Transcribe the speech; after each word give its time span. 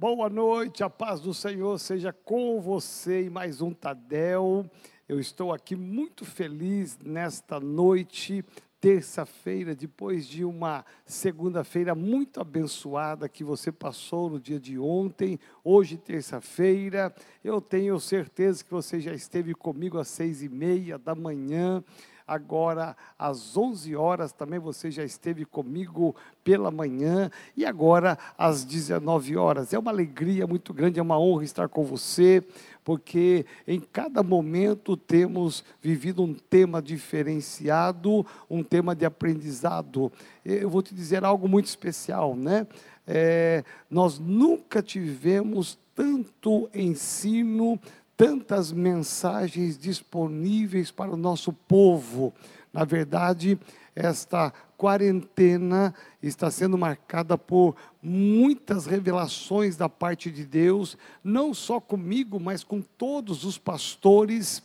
Boa 0.00 0.30
noite, 0.30 0.82
a 0.82 0.88
paz 0.88 1.20
do 1.20 1.34
Senhor 1.34 1.78
seja 1.78 2.10
com 2.10 2.58
você 2.58 3.24
e 3.24 3.28
mais 3.28 3.60
um 3.60 3.70
Tadel. 3.70 4.64
Eu 5.06 5.20
estou 5.20 5.52
aqui 5.52 5.76
muito 5.76 6.24
feliz 6.24 6.98
nesta 7.04 7.60
noite, 7.60 8.42
terça-feira, 8.80 9.74
depois 9.74 10.26
de 10.26 10.42
uma 10.42 10.86
segunda-feira 11.04 11.94
muito 11.94 12.40
abençoada 12.40 13.28
que 13.28 13.44
você 13.44 13.70
passou 13.70 14.30
no 14.30 14.40
dia 14.40 14.58
de 14.58 14.78
ontem, 14.78 15.38
hoje, 15.62 15.98
terça-feira. 15.98 17.14
Eu 17.44 17.60
tenho 17.60 18.00
certeza 18.00 18.64
que 18.64 18.70
você 18.70 19.00
já 19.00 19.12
esteve 19.12 19.52
comigo 19.54 19.98
às 19.98 20.08
seis 20.08 20.42
e 20.42 20.48
meia 20.48 20.96
da 20.96 21.14
manhã 21.14 21.84
agora 22.30 22.96
às 23.18 23.56
11 23.56 23.96
horas 23.96 24.32
também 24.32 24.60
você 24.60 24.88
já 24.88 25.02
esteve 25.02 25.44
comigo 25.44 26.14
pela 26.44 26.70
manhã 26.70 27.28
e 27.56 27.66
agora 27.66 28.16
às 28.38 28.64
19 28.64 29.36
horas. 29.36 29.74
É 29.74 29.78
uma 29.78 29.90
alegria 29.90 30.46
muito 30.46 30.72
grande, 30.72 31.00
é 31.00 31.02
uma 31.02 31.18
honra 31.18 31.42
estar 31.42 31.68
com 31.68 31.84
você, 31.84 32.40
porque 32.84 33.44
em 33.66 33.80
cada 33.80 34.22
momento 34.22 34.96
temos 34.96 35.64
vivido 35.82 36.22
um 36.22 36.32
tema 36.32 36.80
diferenciado, 36.80 38.24
um 38.48 38.62
tema 38.62 38.94
de 38.94 39.04
aprendizado. 39.04 40.12
Eu 40.44 40.70
vou 40.70 40.82
te 40.82 40.94
dizer 40.94 41.24
algo 41.24 41.48
muito 41.48 41.66
especial, 41.66 42.36
né? 42.36 42.64
É, 43.08 43.64
nós 43.90 44.20
nunca 44.20 44.80
tivemos 44.80 45.76
tanto 45.96 46.70
ensino 46.72 47.78
tantas 48.20 48.70
mensagens 48.70 49.78
disponíveis 49.78 50.90
para 50.90 51.10
o 51.10 51.16
nosso 51.16 51.54
povo. 51.54 52.34
Na 52.70 52.84
verdade, 52.84 53.58
esta 53.96 54.52
quarentena 54.76 55.94
está 56.22 56.50
sendo 56.50 56.76
marcada 56.76 57.38
por 57.38 57.74
muitas 58.02 58.84
revelações 58.84 59.74
da 59.74 59.88
parte 59.88 60.30
de 60.30 60.44
Deus, 60.44 60.98
não 61.24 61.54
só 61.54 61.80
comigo, 61.80 62.38
mas 62.38 62.62
com 62.62 62.82
todos 62.82 63.42
os 63.42 63.56
pastores 63.56 64.62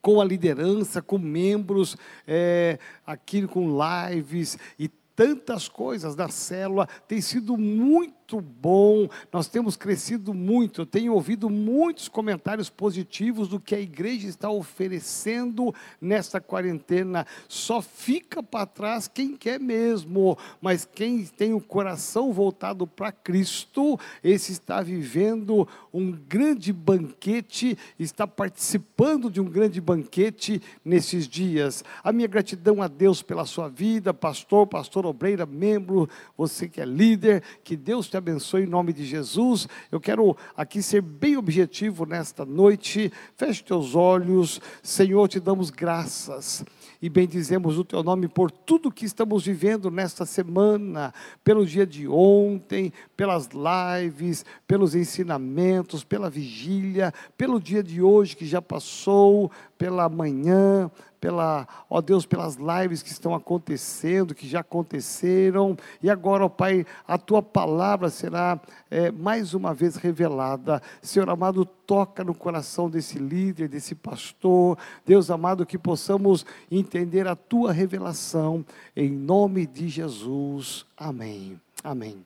com 0.00 0.18
a 0.18 0.24
liderança, 0.24 1.02
com 1.02 1.18
membros, 1.18 1.94
é, 2.26 2.78
aqui 3.06 3.46
com 3.46 3.76
lives 4.08 4.56
e 4.78 4.88
tantas 5.14 5.68
coisas 5.68 6.14
da 6.14 6.28
célula, 6.28 6.88
tem 7.06 7.20
sido 7.20 7.58
muito 7.58 8.15
bom, 8.34 9.08
nós 9.32 9.46
temos 9.46 9.76
crescido 9.76 10.34
muito, 10.34 10.80
eu 10.80 10.86
tenho 10.86 11.14
ouvido 11.14 11.48
muitos 11.48 12.08
comentários 12.08 12.68
positivos 12.68 13.48
do 13.48 13.60
que 13.60 13.74
a 13.74 13.80
igreja 13.80 14.26
está 14.26 14.50
oferecendo 14.50 15.72
nesta 16.00 16.40
quarentena. 16.40 17.26
Só 17.48 17.80
fica 17.80 18.42
para 18.42 18.66
trás 18.66 19.06
quem 19.06 19.36
quer 19.36 19.60
mesmo, 19.60 20.36
mas 20.60 20.84
quem 20.84 21.24
tem 21.24 21.54
o 21.54 21.60
coração 21.60 22.32
voltado 22.32 22.86
para 22.86 23.12
Cristo, 23.12 23.98
esse 24.24 24.52
está 24.52 24.82
vivendo 24.82 25.68
um 25.92 26.10
grande 26.10 26.72
banquete, 26.72 27.78
está 27.98 28.26
participando 28.26 29.30
de 29.30 29.40
um 29.40 29.44
grande 29.44 29.80
banquete 29.80 30.60
nesses 30.84 31.28
dias. 31.28 31.84
A 32.02 32.12
minha 32.12 32.28
gratidão 32.28 32.82
a 32.82 32.88
Deus 32.88 33.22
pela 33.22 33.46
sua 33.46 33.68
vida, 33.68 34.12
pastor, 34.12 34.66
pastor 34.66 35.06
obreira, 35.06 35.46
membro, 35.46 36.08
você 36.36 36.68
que 36.68 36.80
é 36.80 36.84
líder, 36.84 37.42
que 37.62 37.76
Deus 37.76 38.08
te 38.08 38.15
abençoe 38.16 38.62
em 38.62 38.66
nome 38.66 38.92
de 38.92 39.04
Jesus. 39.04 39.68
Eu 39.90 40.00
quero 40.00 40.36
aqui 40.56 40.82
ser 40.82 41.02
bem 41.02 41.36
objetivo 41.36 42.04
nesta 42.04 42.44
noite. 42.44 43.12
Feche 43.36 43.62
teus 43.62 43.94
olhos, 43.94 44.60
Senhor, 44.82 45.28
te 45.28 45.38
damos 45.38 45.70
graças 45.70 46.64
e 47.00 47.08
bendizemos 47.08 47.78
o 47.78 47.84
teu 47.84 48.02
nome 48.02 48.28
por 48.28 48.50
tudo 48.50 48.90
que 48.90 49.04
estamos 49.04 49.44
vivendo 49.44 49.90
nesta 49.90 50.24
semana, 50.24 51.12
pelo 51.44 51.66
dia 51.66 51.86
de 51.86 52.08
ontem, 52.08 52.92
pelas 53.16 53.48
lives, 53.52 54.44
pelos 54.66 54.94
ensinamentos, 54.94 56.04
pela 56.04 56.30
vigília, 56.30 57.12
pelo 57.36 57.60
dia 57.60 57.82
de 57.82 58.00
hoje 58.00 58.36
que 58.36 58.46
já 58.46 58.62
passou, 58.62 59.50
pela 59.78 60.08
manhã, 60.08 60.90
pela, 61.20 61.66
ó 61.90 62.00
Deus, 62.00 62.24
pelas 62.24 62.56
lives 62.56 63.02
que 63.02 63.10
estão 63.10 63.34
acontecendo, 63.34 64.34
que 64.34 64.46
já 64.46 64.60
aconteceram, 64.60 65.76
e 66.02 66.08
agora, 66.08 66.44
ó 66.44 66.48
Pai, 66.48 66.86
a 67.06 67.18
tua 67.18 67.42
palavra 67.42 68.10
será 68.10 68.60
é, 68.90 69.10
mais 69.10 69.54
uma 69.54 69.74
vez 69.74 69.96
revelada. 69.96 70.80
Senhor 71.02 71.28
amado, 71.28 71.64
toca 71.64 72.22
no 72.22 72.34
coração 72.34 72.88
desse 72.88 73.18
líder, 73.18 73.68
desse 73.68 73.94
pastor, 73.94 74.78
Deus 75.04 75.30
amado, 75.30 75.66
que 75.66 75.78
possamos 75.78 76.44
entender 76.70 77.26
a 77.26 77.36
tua 77.36 77.72
revelação, 77.72 78.64
em 78.94 79.10
nome 79.10 79.66
de 79.66 79.88
Jesus. 79.88 80.86
Amém. 80.96 81.60
Amém. 81.82 82.24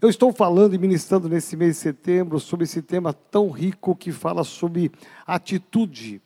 Eu 0.00 0.08
estou 0.08 0.32
falando 0.32 0.74
e 0.74 0.78
ministrando 0.78 1.28
nesse 1.28 1.56
mês 1.56 1.74
de 1.74 1.82
setembro 1.82 2.38
sobre 2.38 2.62
esse 2.62 2.80
tema 2.80 3.12
tão 3.12 3.50
rico 3.50 3.96
que 3.96 4.12
fala 4.12 4.44
sobre 4.44 4.92
atitude. 5.26 6.22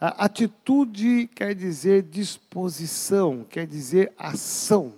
A 0.00 0.24
atitude 0.24 1.30
quer 1.32 1.54
dizer 1.54 2.02
disposição, 2.02 3.46
quer 3.48 3.68
dizer 3.68 4.12
ação. 4.18 4.94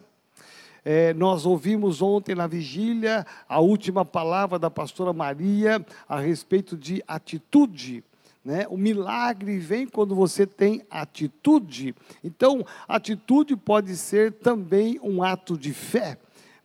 É, 0.82 1.12
nós 1.12 1.44
ouvimos 1.44 2.00
ontem 2.00 2.34
na 2.34 2.46
vigília 2.46 3.26
a 3.46 3.60
última 3.60 4.02
palavra 4.02 4.58
da 4.58 4.70
pastora 4.70 5.12
Maria 5.12 5.84
a 6.08 6.18
respeito 6.18 6.74
de 6.74 7.04
atitude. 7.06 8.02
Né? 8.42 8.64
O 8.70 8.78
milagre 8.78 9.58
vem 9.58 9.86
quando 9.86 10.14
você 10.14 10.46
tem 10.46 10.80
atitude. 10.90 11.94
Então, 12.24 12.64
atitude 12.88 13.54
pode 13.56 13.94
ser 13.94 14.32
também 14.32 14.98
um 15.02 15.22
ato 15.22 15.58
de 15.58 15.74
fé, 15.74 16.16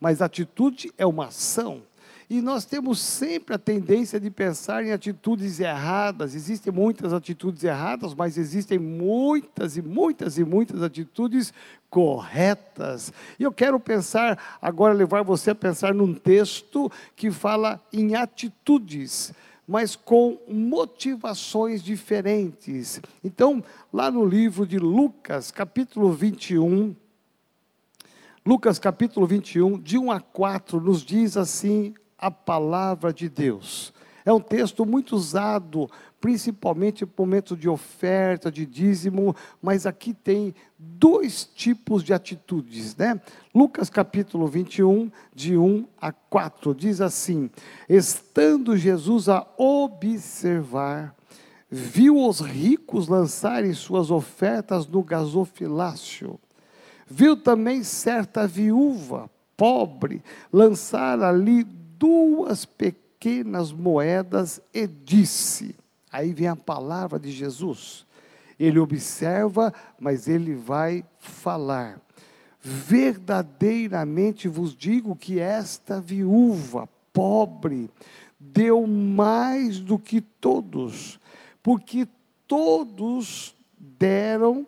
mas 0.02 0.22
atitude 0.22 0.92
é 0.98 1.06
uma 1.06 1.28
ação. 1.28 1.84
E 2.28 2.42
nós 2.42 2.64
temos 2.64 3.00
sempre 3.02 3.54
a 3.54 3.60
tendência 3.60 4.18
de 4.18 4.32
pensar 4.32 4.86
em 4.86 4.94
atitudes 4.94 5.60
erradas. 5.60 6.34
Existem 6.34 6.72
muitas 6.72 7.14
atitudes 7.14 7.62
erradas, 7.62 8.14
mas 8.16 8.38
existem 8.38 8.80
muitas 8.80 9.76
e 9.76 9.82
muitas 9.82 10.38
e 10.38 10.46
muitas 10.46 10.82
atitudes 10.82 11.54
corretas. 11.90 13.12
E 13.38 13.44
eu 13.44 13.52
quero 13.52 13.78
pensar, 13.82 14.58
agora 14.62 14.94
levar 14.94 15.24
você 15.24 15.52
a 15.52 15.56
pensar 15.56 15.94
num 15.94 16.14
texto 16.14 16.90
que 17.16 17.30
fala 17.30 17.82
em 17.94 18.16
atitudes 18.16 19.34
mas 19.68 19.96
com 19.96 20.38
motivações 20.50 21.82
diferentes. 21.82 23.00
Então, 23.24 23.64
lá 23.94 24.12
no 24.12 24.26
livro 24.26 24.68
de 24.68 24.78
Lucas, 24.78 25.50
capítulo 25.50 26.12
21, 26.12 26.94
Lucas 28.44 28.80
capítulo 28.80 29.28
21, 29.28 29.80
de 29.80 30.00
1 30.00 30.12
a 30.12 30.20
4, 30.20 30.82
nos 30.82 31.04
diz 31.04 31.38
assim 31.38 31.94
a 32.18 32.32
palavra 32.32 33.14
de 33.14 33.30
Deus. 33.30 33.94
É 34.26 34.34
um 34.34 34.40
texto 34.40 34.84
muito 34.84 35.16
usado, 35.16 35.88
principalmente 36.20 37.04
em 37.04 37.10
momentos 37.16 37.56
de 37.56 37.70
oferta, 37.70 38.52
de 38.52 38.66
dízimo, 38.66 39.36
mas 39.62 39.86
aqui 39.86 40.12
tem 40.12 40.56
dois 40.76 41.46
tipos 41.46 42.04
de 42.04 42.16
atitudes, 42.16 42.96
né? 42.96 43.22
Lucas 43.54 43.92
capítulo 43.92 44.48
21, 44.48 45.12
de 45.36 45.56
1 45.56 45.86
a 46.02 46.12
4, 46.12 46.74
diz 46.74 47.00
assim: 47.00 47.48
Estando 47.88 48.76
Jesus 48.76 49.30
a 49.30 49.46
observar, 49.56 51.16
viu 51.70 52.18
os 52.18 52.40
ricos 52.40 53.08
lançarem 53.08 53.74
suas 53.76 54.10
ofertas 54.10 54.88
no 54.88 55.04
gasofilácio. 55.04 56.40
Viu 57.14 57.36
também 57.36 57.84
certa 57.84 58.48
viúva, 58.48 59.30
pobre, 59.58 60.24
lançar 60.52 61.22
ali 61.22 61.64
duas 61.64 62.64
pequenas 62.64 63.74
moedas 63.74 64.62
e 64.74 64.88
disse: 64.88 65.76
Aí 66.10 66.32
vem 66.32 66.48
a 66.48 66.56
palavra 66.56 67.20
de 67.20 67.30
Jesus. 67.30 68.06
Ele 68.58 68.80
observa, 68.80 69.74
mas 70.00 70.30
ele 70.30 70.56
vai 70.56 71.04
falar. 71.20 72.00
Verdadeiramente 72.62 74.48
vos 74.48 74.74
digo 74.74 75.14
que 75.14 75.38
esta 75.38 76.00
viúva 76.00 76.88
pobre 77.12 77.90
deu 78.40 78.88
mais 78.88 79.82
do 79.82 80.00
que 80.00 80.22
todos, 80.22 81.20
porque 81.62 82.08
todos 82.48 83.54
deram, 83.78 84.66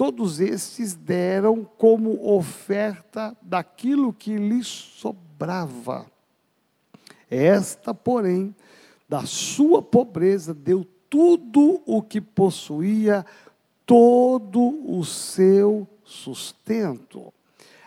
todos 0.00 0.40
estes 0.40 0.94
deram 0.94 1.62
como 1.62 2.34
oferta 2.34 3.36
daquilo 3.42 4.14
que 4.14 4.34
lhes 4.34 4.66
sobrava. 4.66 6.06
Esta, 7.28 7.92
porém, 7.92 8.56
da 9.06 9.26
sua 9.26 9.82
pobreza, 9.82 10.54
deu 10.54 10.86
tudo 11.10 11.82
o 11.84 12.00
que 12.00 12.18
possuía, 12.18 13.26
todo 13.84 14.82
o 14.90 15.04
seu 15.04 15.86
sustento. 16.02 17.30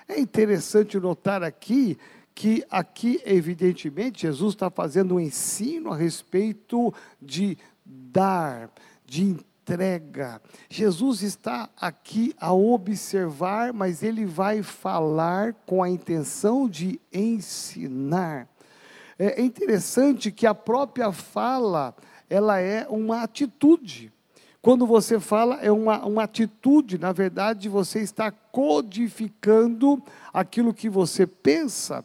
É 0.08 0.20
interessante 0.20 1.00
notar 1.00 1.42
aqui 1.42 1.98
que 2.36 2.64
aqui, 2.70 3.20
evidentemente, 3.26 4.28
Jesus 4.28 4.54
está 4.54 4.70
fazendo 4.70 5.16
um 5.16 5.20
ensino 5.20 5.92
a 5.92 5.98
respeito 5.98 6.94
de 7.20 7.58
dar, 7.84 8.70
de 9.04 9.36
entrega. 9.64 10.42
Jesus 10.70 11.22
está 11.22 11.70
aqui 11.80 12.36
a 12.38 12.54
observar, 12.54 13.72
mas 13.72 14.04
ele 14.04 14.26
vai 14.26 14.62
falar 14.62 15.54
com 15.66 15.82
a 15.82 15.90
intenção 15.90 16.68
de 16.68 17.00
ensinar. 17.12 18.48
é 19.18 19.42
interessante 19.42 20.32
que 20.32 20.46
a 20.46 20.54
própria 20.54 21.14
fala, 21.14 21.96
ela 22.30 22.60
é 22.60 22.86
uma 22.90 23.24
atitude. 23.24 24.12
Quando 24.62 24.86
você 24.86 25.20
fala, 25.20 25.56
é 25.62 25.72
uma, 25.72 26.06
uma 26.06 26.24
atitude, 26.24 26.98
na 26.98 27.14
verdade, 27.14 27.70
você 27.70 28.00
está 28.00 28.32
codificando 28.32 30.02
aquilo 30.34 30.74
que 30.74 30.90
você 30.90 31.26
pensa. 31.26 32.04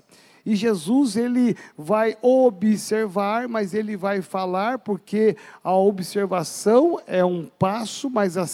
E 0.49 0.57
Jesus, 0.57 1.15
ele 1.15 1.55
vai 1.77 2.17
observar, 2.23 3.47
mas 3.47 3.75
ele 3.75 3.99
vai 3.99 4.23
falar, 4.23 4.79
porque 4.79 5.37
a 5.63 5.75
observação 5.75 6.99
é 7.07 7.23
um 7.23 7.45
passo, 7.45 8.09
mas 8.09 8.39
a 8.39 8.45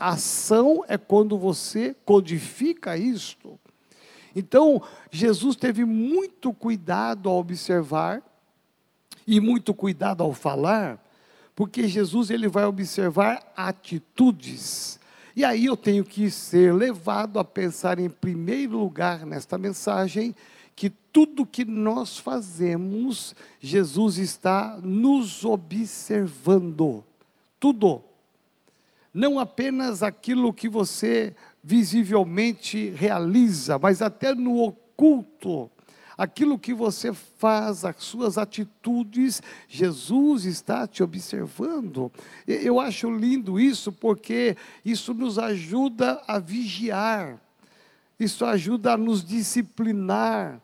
ação 0.00 0.82
é 0.88 0.96
quando 0.96 1.36
você 1.36 1.94
codifica 2.06 2.96
isto. 2.96 3.60
Então, 4.34 4.80
Jesus 5.10 5.54
teve 5.54 5.84
muito 5.84 6.54
cuidado 6.54 7.28
ao 7.28 7.36
observar 7.36 8.22
e 9.26 9.38
muito 9.38 9.74
cuidado 9.74 10.22
ao 10.22 10.32
falar, 10.32 10.98
porque 11.54 11.86
Jesus 11.86 12.30
ele 12.30 12.48
vai 12.48 12.64
observar 12.64 13.52
atitudes. 13.54 14.98
E 15.36 15.44
aí 15.44 15.66
eu 15.66 15.76
tenho 15.76 16.02
que 16.02 16.30
ser 16.30 16.72
levado 16.72 17.38
a 17.38 17.44
pensar 17.44 17.98
em 17.98 18.08
primeiro 18.08 18.78
lugar 18.78 19.26
nesta 19.26 19.58
mensagem 19.58 20.34
que 20.74 20.90
tudo 20.90 21.46
que 21.46 21.64
nós 21.64 22.18
fazemos, 22.18 23.34
Jesus 23.60 24.18
está 24.18 24.78
nos 24.82 25.44
observando. 25.44 27.04
Tudo. 27.60 28.02
Não 29.12 29.38
apenas 29.38 30.02
aquilo 30.02 30.52
que 30.52 30.68
você 30.68 31.34
visivelmente 31.62 32.88
realiza, 32.90 33.78
mas 33.78 34.00
até 34.00 34.34
no 34.34 34.58
oculto. 34.58 35.70
Aquilo 36.16 36.58
que 36.58 36.74
você 36.74 37.12
faz, 37.12 37.84
as 37.84 37.96
suas 37.96 38.38
atitudes, 38.38 39.42
Jesus 39.66 40.44
está 40.44 40.86
te 40.86 41.02
observando. 41.02 42.12
Eu 42.46 42.78
acho 42.78 43.10
lindo 43.10 43.58
isso, 43.58 43.90
porque 43.90 44.56
isso 44.84 45.14
nos 45.14 45.38
ajuda 45.38 46.22
a 46.26 46.38
vigiar, 46.38 47.40
isso 48.18 48.44
ajuda 48.44 48.92
a 48.92 48.96
nos 48.96 49.24
disciplinar, 49.24 50.60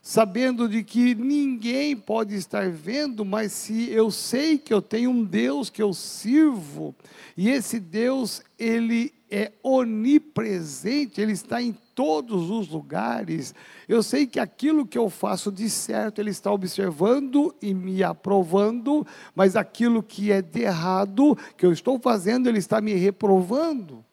sabendo 0.00 0.68
de 0.68 0.82
que 0.82 1.14
ninguém 1.14 1.96
pode 1.96 2.34
estar 2.34 2.68
vendo, 2.70 3.24
mas 3.24 3.52
se 3.52 3.90
eu 3.90 4.10
sei 4.10 4.58
que 4.58 4.72
eu 4.72 4.82
tenho 4.82 5.10
um 5.10 5.24
Deus 5.24 5.70
que 5.70 5.82
eu 5.82 5.92
sirvo, 5.92 6.94
e 7.36 7.48
esse 7.48 7.78
Deus, 7.78 8.42
ele 8.58 9.12
é 9.32 9.50
onipresente, 9.62 11.18
Ele 11.18 11.32
está 11.32 11.62
em 11.62 11.74
todos 11.94 12.50
os 12.50 12.68
lugares. 12.68 13.54
Eu 13.88 14.02
sei 14.02 14.26
que 14.26 14.38
aquilo 14.38 14.84
que 14.84 14.98
eu 14.98 15.08
faço 15.08 15.50
de 15.50 15.70
certo, 15.70 16.20
Ele 16.20 16.28
está 16.28 16.52
observando 16.52 17.54
e 17.62 17.72
me 17.72 18.02
aprovando, 18.02 19.06
mas 19.34 19.56
aquilo 19.56 20.02
que 20.02 20.30
é 20.30 20.42
de 20.42 20.60
errado, 20.60 21.36
que 21.56 21.64
eu 21.64 21.72
estou 21.72 21.98
fazendo, 21.98 22.46
Ele 22.46 22.58
está 22.58 22.78
me 22.82 22.92
reprovando. 22.92 24.04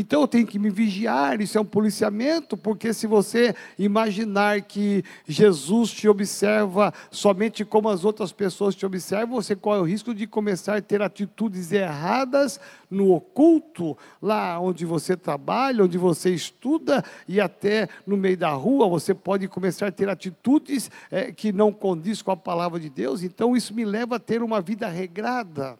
Então 0.00 0.20
eu 0.20 0.28
tenho 0.28 0.46
que 0.46 0.60
me 0.60 0.70
vigiar, 0.70 1.40
isso 1.40 1.58
é 1.58 1.60
um 1.60 1.64
policiamento, 1.64 2.56
porque 2.56 2.94
se 2.94 3.04
você 3.04 3.52
imaginar 3.76 4.62
que 4.62 5.02
Jesus 5.26 5.90
te 5.90 6.08
observa 6.08 6.94
somente 7.10 7.64
como 7.64 7.88
as 7.88 8.04
outras 8.04 8.30
pessoas 8.30 8.76
te 8.76 8.86
observam, 8.86 9.42
você 9.42 9.56
corre 9.56 9.80
o 9.80 9.84
risco 9.84 10.14
de 10.14 10.24
começar 10.24 10.76
a 10.76 10.80
ter 10.80 11.02
atitudes 11.02 11.72
erradas 11.72 12.60
no 12.88 13.10
oculto, 13.10 13.98
lá 14.22 14.60
onde 14.60 14.86
você 14.86 15.16
trabalha, 15.16 15.82
onde 15.82 15.98
você 15.98 16.30
estuda 16.30 17.04
e 17.26 17.40
até 17.40 17.88
no 18.06 18.16
meio 18.16 18.36
da 18.36 18.50
rua, 18.50 18.88
você 18.88 19.12
pode 19.12 19.48
começar 19.48 19.88
a 19.88 19.92
ter 19.92 20.08
atitudes 20.08 20.92
é, 21.10 21.32
que 21.32 21.50
não 21.50 21.72
condiz 21.72 22.22
com 22.22 22.30
a 22.30 22.36
palavra 22.36 22.78
de 22.78 22.88
Deus. 22.88 23.24
Então 23.24 23.56
isso 23.56 23.74
me 23.74 23.84
leva 23.84 24.14
a 24.14 24.20
ter 24.20 24.44
uma 24.44 24.60
vida 24.60 24.86
regrada. 24.86 25.76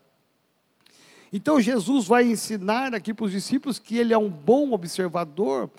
Então 1.33 1.61
Jesus 1.61 2.07
vai 2.07 2.25
ensinar 2.25 2.95
aqui 2.95 3.13
para 3.13 3.27
os 3.27 3.33
discípulos 3.33 3.79
que 3.79 3.97
ele 3.97 4.13
é 4.13 4.19
um 4.19 4.31
bom 4.31 4.73
observador, 4.73 5.71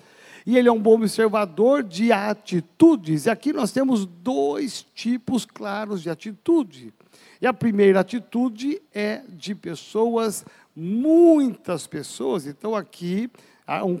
e 0.46 0.56
ele 0.56 0.68
é 0.68 0.72
um 0.72 0.80
bom 0.80 0.94
observador 0.94 1.82
de 1.82 2.12
atitudes. 2.12 3.26
E 3.26 3.30
aqui 3.30 3.52
nós 3.52 3.72
temos 3.72 4.06
dois 4.06 4.86
tipos 4.94 5.44
claros 5.44 6.02
de 6.02 6.08
atitude. 6.08 6.94
E 7.40 7.46
a 7.46 7.52
primeira 7.52 8.00
atitude 8.00 8.80
é 8.94 9.22
de 9.28 9.54
pessoas, 9.54 10.44
muitas 10.74 11.86
pessoas. 11.86 12.46
Então 12.46 12.74
aqui 12.74 13.30
há, 13.66 13.84
um, 13.84 14.00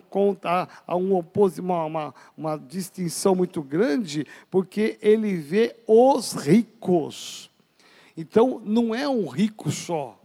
há, 0.86 0.96
um 0.96 1.22
uma, 1.58 1.84
uma, 1.84 2.14
uma 2.36 2.56
distinção 2.56 3.34
muito 3.34 3.62
grande, 3.62 4.26
porque 4.50 4.98
ele 5.02 5.36
vê 5.36 5.76
os 5.86 6.32
ricos. 6.32 7.50
Então 8.16 8.62
não 8.64 8.94
é 8.94 9.08
um 9.08 9.26
rico 9.26 9.70
só 9.70 10.19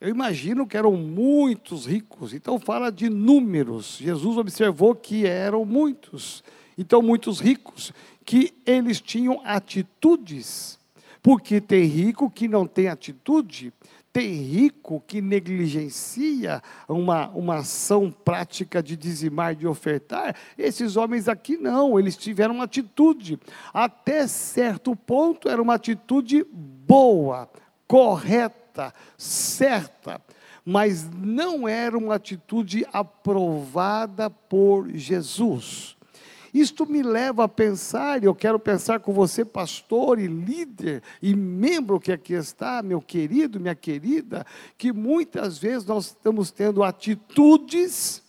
eu 0.00 0.08
imagino 0.08 0.66
que 0.66 0.78
eram 0.78 0.92
muitos 0.92 1.84
ricos, 1.84 2.32
então 2.32 2.58
fala 2.58 2.90
de 2.90 3.10
números. 3.10 3.98
Jesus 4.00 4.38
observou 4.38 4.94
que 4.94 5.26
eram 5.26 5.64
muitos, 5.66 6.42
então 6.78 7.02
muitos 7.02 7.38
ricos, 7.38 7.92
que 8.24 8.54
eles 8.64 8.98
tinham 8.98 9.42
atitudes. 9.44 10.78
Porque 11.22 11.60
tem 11.60 11.84
rico 11.84 12.30
que 12.30 12.48
não 12.48 12.66
tem 12.66 12.88
atitude, 12.88 13.74
tem 14.10 14.32
rico 14.32 15.04
que 15.06 15.20
negligencia 15.20 16.62
uma, 16.88 17.28
uma 17.28 17.56
ação 17.56 18.10
prática 18.10 18.82
de 18.82 18.96
dizimar, 18.96 19.54
de 19.54 19.66
ofertar. 19.66 20.34
Esses 20.56 20.96
homens 20.96 21.28
aqui 21.28 21.58
não, 21.58 21.98
eles 21.98 22.16
tiveram 22.16 22.62
atitude. 22.62 23.38
Até 23.70 24.26
certo 24.26 24.96
ponto 24.96 25.46
era 25.46 25.60
uma 25.60 25.74
atitude 25.74 26.42
boa, 26.50 27.50
correta 27.86 28.59
correta, 28.70 28.94
certa, 29.18 30.20
mas 30.64 31.08
não 31.10 31.66
era 31.68 31.98
uma 31.98 32.14
atitude 32.14 32.86
aprovada 32.92 34.30
por 34.30 34.88
Jesus. 34.90 35.96
Isto 36.52 36.84
me 36.84 37.00
leva 37.00 37.44
a 37.44 37.48
pensar, 37.48 38.22
e 38.22 38.26
eu 38.26 38.34
quero 38.34 38.58
pensar 38.58 38.98
com 39.00 39.12
você, 39.12 39.44
pastor 39.44 40.18
e 40.18 40.26
líder 40.26 41.00
e 41.22 41.34
membro 41.34 42.00
que 42.00 42.10
aqui 42.10 42.32
está, 42.32 42.82
meu 42.82 43.00
querido, 43.00 43.60
minha 43.60 43.74
querida, 43.74 44.44
que 44.76 44.92
muitas 44.92 45.58
vezes 45.58 45.86
nós 45.86 46.06
estamos 46.06 46.50
tendo 46.50 46.82
atitudes 46.82 48.22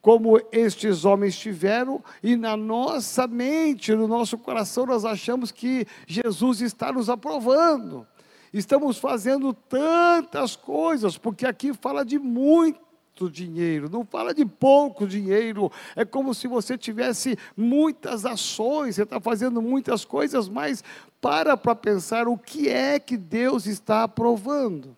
como 0.00 0.40
estes 0.50 1.04
homens 1.04 1.38
tiveram, 1.38 2.02
e 2.22 2.34
na 2.34 2.56
nossa 2.56 3.26
mente, 3.26 3.94
no 3.94 4.08
nosso 4.08 4.38
coração, 4.38 4.86
nós 4.86 5.04
achamos 5.04 5.52
que 5.52 5.86
Jesus 6.06 6.62
está 6.62 6.90
nos 6.90 7.10
aprovando. 7.10 8.06
Estamos 8.52 8.98
fazendo 8.98 9.52
tantas 9.52 10.56
coisas, 10.56 11.16
porque 11.16 11.46
aqui 11.46 11.72
fala 11.72 12.04
de 12.04 12.18
muito 12.18 13.30
dinheiro, 13.30 13.88
não 13.88 14.04
fala 14.04 14.34
de 14.34 14.44
pouco 14.44 15.06
dinheiro. 15.06 15.70
É 15.94 16.04
como 16.04 16.34
se 16.34 16.48
você 16.48 16.76
tivesse 16.76 17.38
muitas 17.56 18.24
ações, 18.24 18.96
você 18.96 19.02
está 19.02 19.20
fazendo 19.20 19.60
muitas 19.62 20.04
coisas, 20.04 20.48
mas 20.48 20.82
para 21.20 21.56
para 21.56 21.74
pensar 21.74 22.26
o 22.26 22.36
que 22.36 22.68
é 22.68 22.98
que 22.98 23.16
Deus 23.16 23.66
está 23.66 24.04
aprovando. 24.04 24.96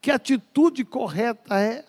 Que 0.00 0.10
atitude 0.10 0.84
correta 0.84 1.58
é? 1.60 1.84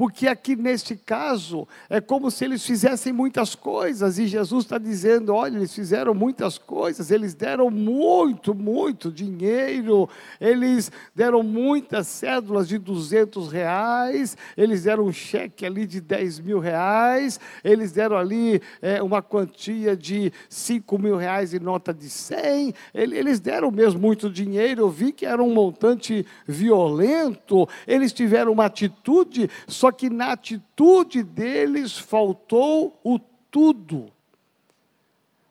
Porque 0.00 0.26
aqui 0.26 0.56
neste 0.56 0.96
caso 0.96 1.68
é 1.90 2.00
como 2.00 2.30
se 2.30 2.42
eles 2.42 2.64
fizessem 2.64 3.12
muitas 3.12 3.54
coisas, 3.54 4.18
e 4.18 4.26
Jesus 4.26 4.64
está 4.64 4.78
dizendo: 4.78 5.34
olha, 5.34 5.58
eles 5.58 5.74
fizeram 5.74 6.14
muitas 6.14 6.56
coisas, 6.56 7.10
eles 7.10 7.34
deram 7.34 7.70
muito, 7.70 8.54
muito 8.54 9.12
dinheiro, 9.12 10.08
eles 10.40 10.90
deram 11.14 11.42
muitas 11.42 12.06
cédulas 12.06 12.66
de 12.66 12.78
200 12.78 13.52
reais, 13.52 14.38
eles 14.56 14.84
deram 14.84 15.04
um 15.04 15.12
cheque 15.12 15.66
ali 15.66 15.84
de 15.84 16.00
10 16.00 16.40
mil 16.40 16.60
reais, 16.60 17.38
eles 17.62 17.92
deram 17.92 18.16
ali 18.16 18.62
é, 18.80 19.02
uma 19.02 19.20
quantia 19.20 19.94
de 19.94 20.32
5 20.48 20.98
mil 20.98 21.16
reais 21.18 21.52
em 21.52 21.58
nota 21.58 21.92
de 21.92 22.08
100, 22.08 22.72
eles 22.94 23.38
deram 23.38 23.70
mesmo 23.70 24.00
muito 24.00 24.30
dinheiro, 24.30 24.80
eu 24.80 24.88
vi 24.88 25.12
que 25.12 25.26
era 25.26 25.42
um 25.42 25.52
montante 25.52 26.24
violento, 26.48 27.68
eles 27.86 28.14
tiveram 28.14 28.50
uma 28.52 28.64
atitude, 28.64 29.50
só 29.68 29.89
que 29.92 30.10
na 30.10 30.32
atitude 30.32 31.22
deles 31.22 31.98
faltou 31.98 32.98
o 33.04 33.18
tudo. 33.18 34.10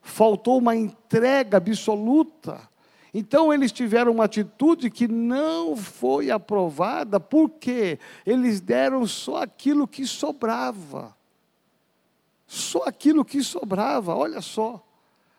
Faltou 0.02 0.58
uma 0.58 0.76
entrega 0.76 1.58
absoluta. 1.58 2.70
Então 3.14 3.54
eles 3.54 3.72
tiveram 3.72 4.12
uma 4.12 4.26
atitude 4.26 4.90
que 4.90 5.08
não 5.08 5.76
foi 5.76 6.30
aprovada, 6.30 7.20
porque 7.20 8.00
eles 8.26 8.62
deram 8.62 9.08
só 9.08 9.44
aquilo 9.44 9.88
que 9.88 10.06
sobrava. 10.06 11.16
Só 12.46 12.84
aquilo 12.86 13.26
que 13.26 13.44
sobrava, 13.44 14.16
olha 14.16 14.42
só. 14.42 14.84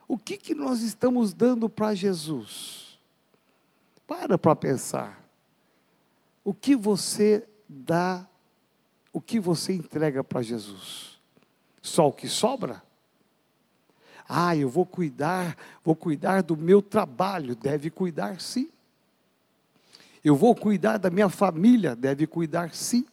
O 0.06 0.18
que, 0.18 0.36
que 0.36 0.54
nós 0.54 0.82
estamos 0.82 1.32
dando 1.32 1.68
para 1.68 1.94
Jesus? 1.94 2.98
Para 4.06 4.36
para 4.36 4.56
pensar. 4.56 5.24
O 6.44 6.52
que 6.52 6.74
você 6.74 7.48
dá 7.68 8.26
o 9.12 9.20
que 9.20 9.40
você 9.40 9.72
entrega 9.72 10.22
para 10.22 10.42
Jesus? 10.42 11.18
Só 11.82 12.08
o 12.08 12.12
que 12.12 12.28
sobra? 12.28 12.82
Ah, 14.28 14.56
eu 14.56 14.68
vou 14.68 14.86
cuidar, 14.86 15.56
vou 15.82 15.96
cuidar 15.96 16.42
do 16.42 16.56
meu 16.56 16.80
trabalho, 16.80 17.56
deve 17.56 17.90
cuidar 17.90 18.40
sim. 18.40 18.70
Eu 20.22 20.36
vou 20.36 20.54
cuidar 20.54 20.98
da 20.98 21.10
minha 21.10 21.28
família, 21.28 21.96
deve 21.96 22.26
cuidar 22.26 22.74
sim. 22.74 23.06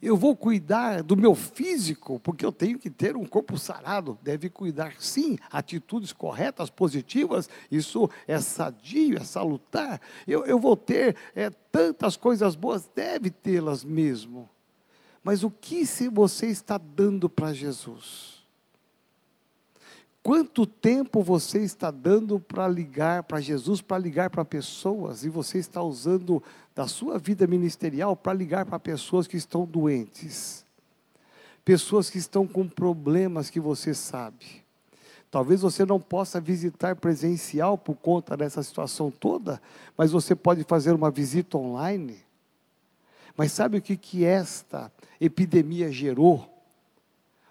Eu 0.00 0.16
vou 0.16 0.34
cuidar 0.34 1.02
do 1.02 1.14
meu 1.14 1.34
físico, 1.34 2.18
porque 2.20 2.46
eu 2.46 2.50
tenho 2.50 2.78
que 2.78 2.88
ter 2.88 3.14
um 3.14 3.26
corpo 3.26 3.58
sarado. 3.58 4.18
Deve 4.22 4.48
cuidar, 4.48 4.94
sim, 4.98 5.36
atitudes 5.50 6.10
corretas, 6.10 6.70
positivas. 6.70 7.50
Isso 7.70 8.08
é 8.26 8.40
sadio, 8.40 9.18
é 9.18 9.24
salutar. 9.24 10.00
Eu, 10.26 10.46
eu 10.46 10.58
vou 10.58 10.74
ter 10.74 11.16
é, 11.36 11.50
tantas 11.50 12.16
coisas 12.16 12.54
boas, 12.54 12.88
deve 12.94 13.28
tê-las 13.28 13.84
mesmo. 13.84 14.48
Mas 15.22 15.44
o 15.44 15.50
que 15.50 15.84
se 15.84 16.08
você 16.08 16.46
está 16.46 16.78
dando 16.78 17.28
para 17.28 17.52
Jesus? 17.52 18.40
Quanto 20.22 20.66
tempo 20.66 21.22
você 21.22 21.60
está 21.60 21.90
dando 21.90 22.38
para 22.38 22.68
ligar 22.68 23.22
para 23.22 23.40
Jesus, 23.40 23.80
para 23.80 23.98
ligar 23.98 24.28
para 24.28 24.44
pessoas, 24.44 25.24
e 25.24 25.30
você 25.30 25.58
está 25.58 25.82
usando 25.82 26.42
da 26.74 26.86
sua 26.86 27.18
vida 27.18 27.46
ministerial 27.46 28.14
para 28.14 28.34
ligar 28.34 28.66
para 28.66 28.78
pessoas 28.78 29.26
que 29.26 29.36
estão 29.36 29.64
doentes, 29.64 30.64
pessoas 31.64 32.10
que 32.10 32.18
estão 32.18 32.46
com 32.46 32.68
problemas 32.68 33.48
que 33.48 33.60
você 33.60 33.94
sabe. 33.94 34.62
Talvez 35.30 35.62
você 35.62 35.86
não 35.86 36.00
possa 36.00 36.40
visitar 36.40 36.96
presencial 36.96 37.78
por 37.78 37.94
conta 37.94 38.36
dessa 38.36 38.62
situação 38.62 39.10
toda, 39.10 39.62
mas 39.96 40.10
você 40.10 40.34
pode 40.34 40.64
fazer 40.64 40.92
uma 40.92 41.10
visita 41.10 41.56
online. 41.56 42.18
Mas 43.36 43.52
sabe 43.52 43.78
o 43.78 43.82
que, 43.82 43.96
que 43.96 44.24
esta 44.24 44.92
epidemia 45.20 45.92
gerou? 45.92 46.48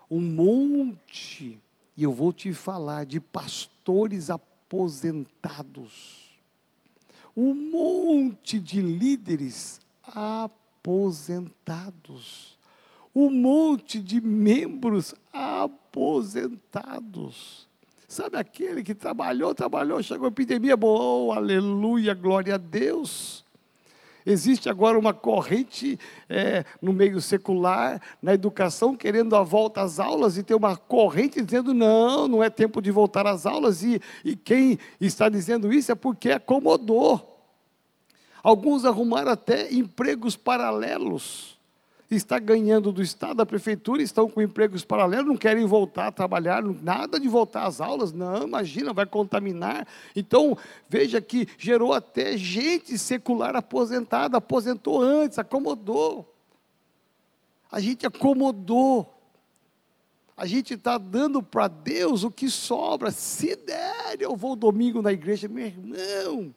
Um 0.09 0.19
monte 0.19 1.61
e 1.99 2.03
eu 2.03 2.11
vou 2.13 2.31
te 2.31 2.53
falar 2.53 3.05
de 3.05 3.19
pastores 3.19 4.29
aposentados. 4.29 6.29
Um 7.35 7.53
monte 7.53 8.57
de 8.57 8.81
líderes 8.81 9.81
aposentados. 10.03 12.57
Um 13.13 13.29
monte 13.29 13.99
de 13.99 14.21
membros 14.21 15.13
aposentados. 15.33 17.67
Sabe 18.07 18.37
aquele 18.37 18.81
que 18.81 18.95
trabalhou, 18.95 19.53
trabalhou, 19.53 20.01
chegou 20.01 20.27
a 20.27 20.29
epidemia, 20.29 20.77
boa, 20.77 21.35
aleluia, 21.35 22.13
glória 22.13 22.55
a 22.55 22.57
Deus. 22.57 23.43
Existe 24.25 24.69
agora 24.69 24.97
uma 24.97 25.13
corrente 25.13 25.99
é, 26.27 26.65
no 26.81 26.93
meio 26.93 27.21
secular, 27.21 28.01
na 28.21 28.33
educação, 28.33 28.95
querendo 28.95 29.35
a 29.35 29.43
volta 29.43 29.81
às 29.81 29.99
aulas, 29.99 30.37
e 30.37 30.43
tem 30.43 30.55
uma 30.55 30.75
corrente 30.75 31.41
dizendo: 31.41 31.73
não, 31.73 32.27
não 32.27 32.43
é 32.43 32.49
tempo 32.49 32.81
de 32.81 32.91
voltar 32.91 33.27
às 33.27 33.45
aulas, 33.45 33.83
e, 33.83 34.01
e 34.23 34.35
quem 34.35 34.79
está 34.99 35.29
dizendo 35.29 35.71
isso 35.71 35.91
é 35.91 35.95
porque 35.95 36.31
acomodou. 36.31 37.37
Alguns 38.41 38.85
arrumaram 38.85 39.31
até 39.31 39.71
empregos 39.73 40.37
paralelos 40.37 41.58
está 42.15 42.39
ganhando 42.39 42.91
do 42.91 43.01
Estado, 43.01 43.35
da 43.35 43.45
Prefeitura, 43.45 44.01
estão 44.01 44.29
com 44.29 44.41
empregos 44.41 44.83
paralelos, 44.83 45.27
não 45.27 45.37
querem 45.37 45.65
voltar 45.65 46.07
a 46.07 46.11
trabalhar, 46.11 46.63
nada 46.63 47.19
de 47.19 47.27
voltar 47.27 47.67
às 47.67 47.79
aulas, 47.79 48.11
não, 48.11 48.43
imagina, 48.43 48.93
vai 48.93 49.05
contaminar. 49.05 49.87
Então, 50.15 50.57
veja 50.87 51.21
que 51.21 51.47
gerou 51.57 51.93
até 51.93 52.35
gente 52.35 52.97
secular 52.97 53.55
aposentada, 53.55 54.37
aposentou 54.37 55.01
antes, 55.01 55.37
acomodou. 55.37 56.35
A 57.71 57.79
gente 57.79 58.05
acomodou. 58.07 59.15
A 60.35 60.45
gente 60.45 60.73
está 60.73 60.97
dando 60.97 61.43
para 61.43 61.67
Deus 61.67 62.23
o 62.23 62.31
que 62.31 62.49
sobra. 62.49 63.11
Se 63.11 63.55
der, 63.55 64.21
eu 64.21 64.35
vou 64.35 64.55
domingo 64.55 65.01
na 65.01 65.11
igreja, 65.11 65.47
meu 65.47 65.65
irmão. 65.65 66.55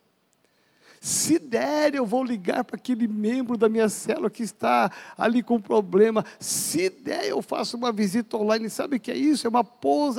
Se 1.04 1.36
der, 1.36 1.96
eu 1.96 2.06
vou 2.06 2.22
ligar 2.22 2.62
para 2.62 2.76
aquele 2.76 3.08
membro 3.08 3.56
da 3.56 3.68
minha 3.68 3.88
célula 3.88 4.30
que 4.30 4.44
está 4.44 4.88
ali 5.18 5.42
com 5.42 5.60
problema. 5.60 6.24
Se 6.38 6.88
der, 6.88 7.26
eu 7.26 7.42
faço 7.42 7.76
uma 7.76 7.90
visita 7.90 8.36
online. 8.36 8.70
Sabe 8.70 8.98
o 8.98 9.00
que 9.00 9.10
é 9.10 9.16
isso? 9.16 9.44
É 9.44 9.50
uma 9.50 9.66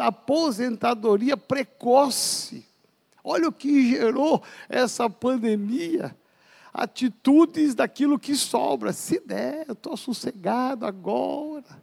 aposentadoria 0.06 1.38
precoce. 1.38 2.66
Olha 3.24 3.48
o 3.48 3.54
que 3.54 3.92
gerou 3.92 4.44
essa 4.68 5.10
pandemia. 5.10 6.14
Atitudes 6.74 7.74
daquilo 7.74 8.20
que 8.20 8.36
sobra. 8.36 8.92
Se 8.92 9.22
der, 9.22 9.64
eu 9.70 9.74
estou 9.74 9.96
sossegado 9.96 10.86
agora. 10.86 11.82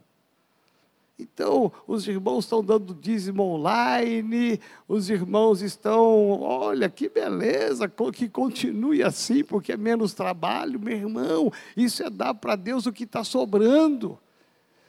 Então, 1.21 1.71
os 1.87 2.07
irmãos 2.07 2.45
estão 2.45 2.63
dando 2.63 2.95
dízimo 2.95 3.43
online, 3.43 4.59
os 4.87 5.07
irmãos 5.07 5.61
estão, 5.61 6.41
olha 6.41 6.89
que 6.89 7.07
beleza, 7.07 7.87
que 8.11 8.27
continue 8.27 9.03
assim, 9.03 9.43
porque 9.43 9.73
é 9.73 9.77
menos 9.77 10.15
trabalho, 10.15 10.79
meu 10.79 10.97
irmão. 10.97 11.53
Isso 11.77 12.01
é 12.01 12.09
dar 12.09 12.33
para 12.33 12.55
Deus 12.55 12.87
o 12.87 12.91
que 12.91 13.03
está 13.03 13.23
sobrando. 13.23 14.17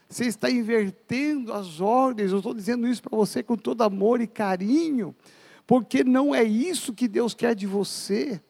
Você 0.09 0.25
está 0.25 0.49
invertendo 0.49 1.53
as 1.53 1.79
ordens, 1.79 2.31
eu 2.31 2.37
estou 2.39 2.53
dizendo 2.53 2.87
isso 2.87 3.03
para 3.03 3.15
você 3.15 3.43
com 3.43 3.55
todo 3.55 3.83
amor 3.83 4.19
e 4.19 4.25
carinho, 4.25 5.15
porque 5.67 6.03
não 6.03 6.33
é 6.33 6.43
isso 6.43 6.93
que 6.93 7.07
Deus 7.07 7.35
quer 7.35 7.53
de 7.53 7.67
você. 7.67 8.41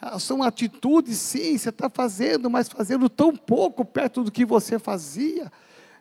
Ah, 0.00 0.18
são 0.18 0.42
atitudes, 0.42 1.18
sim, 1.18 1.56
você 1.56 1.68
está 1.68 1.88
fazendo, 1.88 2.50
mas 2.50 2.68
fazendo 2.68 3.08
tão 3.08 3.34
pouco 3.34 3.84
perto 3.84 4.24
do 4.24 4.32
que 4.32 4.44
você 4.44 4.76
fazia. 4.76 5.52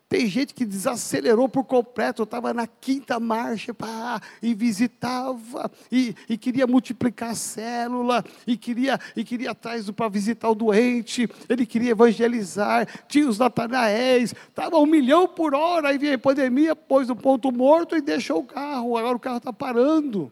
Tem 0.10 0.26
gente 0.28 0.54
que 0.54 0.66
desacelerou 0.66 1.50
por 1.50 1.66
completo, 1.66 2.24
estava 2.24 2.54
na 2.54 2.66
quinta 2.66 3.20
marcha 3.20 3.74
pá, 3.74 4.22
e 4.42 4.54
visitava, 4.54 5.70
e, 5.92 6.16
e, 6.30 6.38
queria 6.38 6.66
multiplicar 6.66 7.32
a 7.32 7.36
célula, 7.36 8.24
e 8.46 8.56
queria, 8.56 8.98
e 9.18 9.26
queria 9.26 9.52
atrás 9.52 9.90
para 9.92 10.08
visitar 10.08 10.50
o 10.50 10.56
doente, 10.56 11.30
ele 11.50 11.66
queria 11.66 11.92
evangelizar, 11.92 12.88
tinha 13.10 13.28
os 13.28 13.38
natanaéis, 13.38 14.34
estava 14.48 14.78
um 14.78 14.86
milhão 14.86 15.28
por 15.28 15.54
hora, 15.54 15.90
aí 15.90 15.98
veio 15.98 16.16
a 16.16 16.20
pandemia, 16.20 16.74
pôs 16.74 17.10
o 17.10 17.16
ponto 17.16 17.52
morto 17.52 17.98
e 17.98 18.02
deixou 18.02 18.40
o 18.40 18.46
carro, 18.46 18.96
agora 18.96 19.18
o 19.18 19.20
carro 19.20 19.38
está 19.38 19.52
parando. 19.52 20.32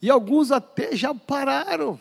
E 0.00 0.08
alguns 0.08 0.50
até 0.50 0.96
já 0.96 1.14
pararam. 1.14 2.00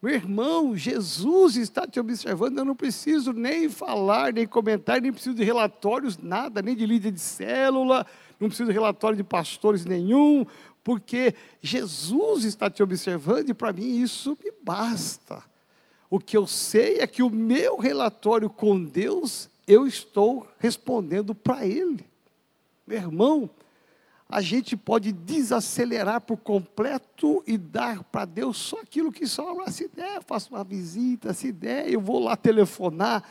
Meu 0.00 0.14
irmão, 0.14 0.76
Jesus 0.76 1.56
está 1.56 1.86
te 1.86 1.98
observando, 1.98 2.58
eu 2.58 2.64
não 2.64 2.76
preciso 2.76 3.32
nem 3.32 3.68
falar, 3.68 4.32
nem 4.32 4.46
comentar, 4.46 5.00
nem 5.00 5.12
preciso 5.12 5.34
de 5.34 5.42
relatórios, 5.42 6.18
nada, 6.18 6.60
nem 6.60 6.76
de 6.76 6.84
líder 6.86 7.12
de 7.12 7.20
célula, 7.20 8.06
não 8.38 8.48
preciso 8.48 8.68
de 8.68 8.74
relatório 8.74 9.16
de 9.16 9.24
pastores 9.24 9.86
nenhum, 9.86 10.44
porque 10.84 11.34
Jesus 11.62 12.44
está 12.44 12.70
te 12.70 12.82
observando 12.82 13.48
e 13.48 13.54
para 13.54 13.72
mim 13.72 14.00
isso 14.00 14.36
me 14.44 14.52
basta. 14.62 15.42
O 16.10 16.20
que 16.20 16.36
eu 16.36 16.46
sei 16.46 16.98
é 16.98 17.06
que 17.06 17.22
o 17.22 17.30
meu 17.30 17.78
relatório 17.78 18.48
com 18.48 18.82
Deus, 18.82 19.48
eu 19.66 19.86
estou 19.86 20.46
respondendo 20.58 21.34
para 21.34 21.66
Ele. 21.66 22.06
Meu 22.86 22.98
irmão, 22.98 23.50
a 24.28 24.40
gente 24.40 24.76
pode 24.76 25.12
desacelerar 25.12 26.20
por 26.20 26.36
completo 26.38 27.44
e 27.46 27.56
dar 27.56 28.02
para 28.04 28.24
Deus 28.24 28.56
só 28.56 28.80
aquilo 28.80 29.12
que 29.12 29.26
sobra. 29.26 29.70
Se 29.70 29.88
der, 29.88 30.22
faço 30.22 30.52
uma 30.52 30.64
visita, 30.64 31.32
se 31.32 31.52
der, 31.52 31.88
eu 31.88 32.00
vou 32.00 32.24
lá 32.24 32.36
telefonar. 32.36 33.22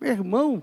Meu 0.00 0.12
irmão, 0.12 0.62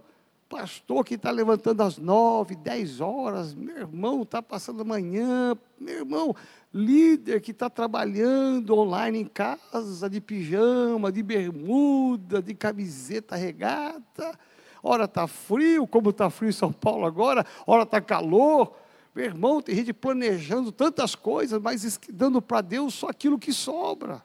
pastor 0.49 1.05
que 1.05 1.13
está 1.13 1.29
levantando 1.29 1.83
às 1.83 1.99
nove, 1.99 2.55
dez 2.55 2.99
horas, 2.99 3.53
meu 3.53 3.77
irmão 3.77 4.23
está 4.23 4.41
passando 4.41 4.81
amanhã, 4.81 5.55
meu 5.79 5.99
irmão, 5.99 6.35
líder 6.73 7.39
que 7.39 7.51
está 7.51 7.69
trabalhando 7.69 8.75
online 8.75 9.19
em 9.19 9.25
casa, 9.25 10.09
de 10.09 10.19
pijama, 10.19 11.11
de 11.11 11.21
bermuda, 11.21 12.41
de 12.41 12.55
camiseta 12.55 13.35
regata. 13.35 14.37
Ora 14.81 15.05
está 15.05 15.27
frio, 15.27 15.85
como 15.85 16.09
está 16.09 16.31
frio 16.31 16.49
em 16.49 16.53
São 16.53 16.71
Paulo 16.71 17.05
agora, 17.05 17.45
ora 17.67 17.83
está 17.83 18.01
calor. 18.01 18.73
Meu 19.17 19.25
irmão, 19.25 19.63
tem 19.63 19.73
gente 19.73 19.93
planejando 19.93 20.71
tantas 20.71 21.15
coisas, 21.15 21.59
mas 21.59 21.99
dando 22.07 22.39
para 22.39 22.61
Deus 22.61 22.93
só 22.93 23.07
aquilo 23.07 23.39
que 23.39 23.51
sobra. 23.51 24.23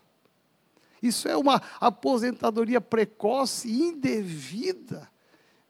Isso 1.02 1.26
é 1.26 1.34
uma 1.34 1.62
aposentadoria 1.80 2.78
precoce 2.78 3.68
e 3.70 3.84
indevida. 3.84 5.08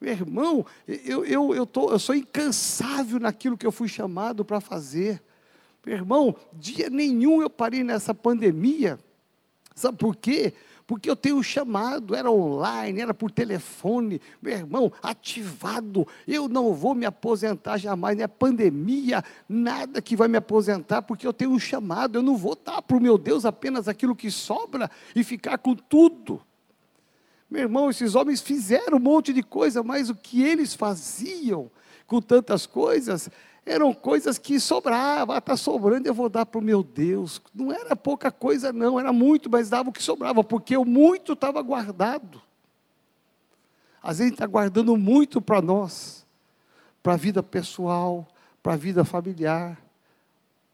Meu 0.01 0.11
irmão, 0.11 0.67
eu, 0.89 1.25
eu, 1.25 1.55
eu, 1.55 1.65
tô, 1.65 1.93
eu 1.93 2.01
sou 2.01 2.17
incansável 2.17 3.21
naquilo 3.21 3.57
que 3.57 3.65
eu 3.65 3.71
fui 3.71 3.87
chamado 3.87 4.45
para 4.45 4.61
fazer. 4.61 5.23
Meu 5.87 5.95
irmão, 5.95 6.35
dia 6.53 6.91
nenhum 6.91 7.41
eu 7.41 7.49
parei 7.49 7.85
nessa 7.85 8.13
pandemia. 8.13 8.99
Sabe 9.73 9.99
por 9.99 10.17
quê? 10.17 10.53
Porque 10.93 11.09
eu 11.09 11.17
tenho 11.17 11.43
chamado, 11.43 12.15
era 12.15 12.31
online, 12.31 13.01
era 13.01 13.15
por 13.15 13.31
telefone, 13.31 14.21
meu 14.43 14.53
irmão, 14.53 14.93
ativado. 15.03 16.07
Eu 16.29 16.51
não 16.51 16.75
vou 16.75 16.95
me 16.95 17.07
aposentar 17.07 17.79
jamais, 17.79 18.15
não 18.15 18.25
é 18.25 18.29
pandemia, 18.29 19.25
nada 19.49 20.03
que 20.03 20.15
vai 20.15 20.29
me 20.29 20.37
aposentar, 20.37 21.01
porque 21.01 21.27
eu 21.27 21.33
tenho 21.33 21.53
um 21.53 21.59
chamado. 21.59 22.19
Eu 22.19 22.23
não 22.23 22.37
vou 22.37 22.55
dar 22.63 22.83
para 22.83 22.95
o 22.95 23.01
meu 23.01 23.17
Deus 23.17 23.47
apenas 23.47 23.89
aquilo 23.89 24.15
que 24.15 24.31
sobra 24.31 24.91
e 25.17 25.25
ficar 25.25 25.57
com 25.57 25.75
tudo. 25.75 26.43
Meu 27.51 27.63
irmão, 27.63 27.89
esses 27.89 28.15
homens 28.15 28.43
fizeram 28.43 28.99
um 28.99 29.01
monte 29.01 29.33
de 29.33 29.43
coisa, 29.43 29.83
mas 29.83 30.11
o 30.11 30.15
que 30.15 30.43
eles 30.43 30.75
faziam 30.75 31.71
com 32.07 32.21
tantas 32.21 32.67
coisas 32.67 33.31
eram 33.65 33.95
coisas 33.95 34.39
que 34.39 34.59
sobravam, 34.59 35.37
está 35.37 35.57
sobrando, 35.57 36.07
eu 36.07 36.15
vou 36.15 36.29
dar 36.29 36.45
para 36.45 36.59
o 36.59 36.63
meu 36.63 36.83
Deus. 36.83 37.41
Não 37.55 37.73
era 37.73 37.95
pouca 37.95 38.31
coisa, 38.31 38.73
não, 38.73 38.99
era 38.99 39.13
muito, 39.13 39.49
mas 39.49 39.71
dava 39.71 39.91
o 39.91 39.93
que 39.93 40.03
sobrava, 40.03 40.43
porque 40.43 40.77
o 40.77 40.85
muito 40.85 41.35
estava 41.35 41.63
guardado. 41.63 42.43
Às 44.03 44.19
vezes 44.19 44.33
está 44.33 44.47
guardando 44.47 44.97
muito 44.97 45.41
para 45.41 45.63
nós, 45.63 46.27
para 47.03 47.15
a 47.15 47.17
vida 47.17 47.43
pessoal, 47.43 48.27
para 48.63 48.73
a 48.73 48.77
vida 48.77 49.05
familiar. 49.05 49.81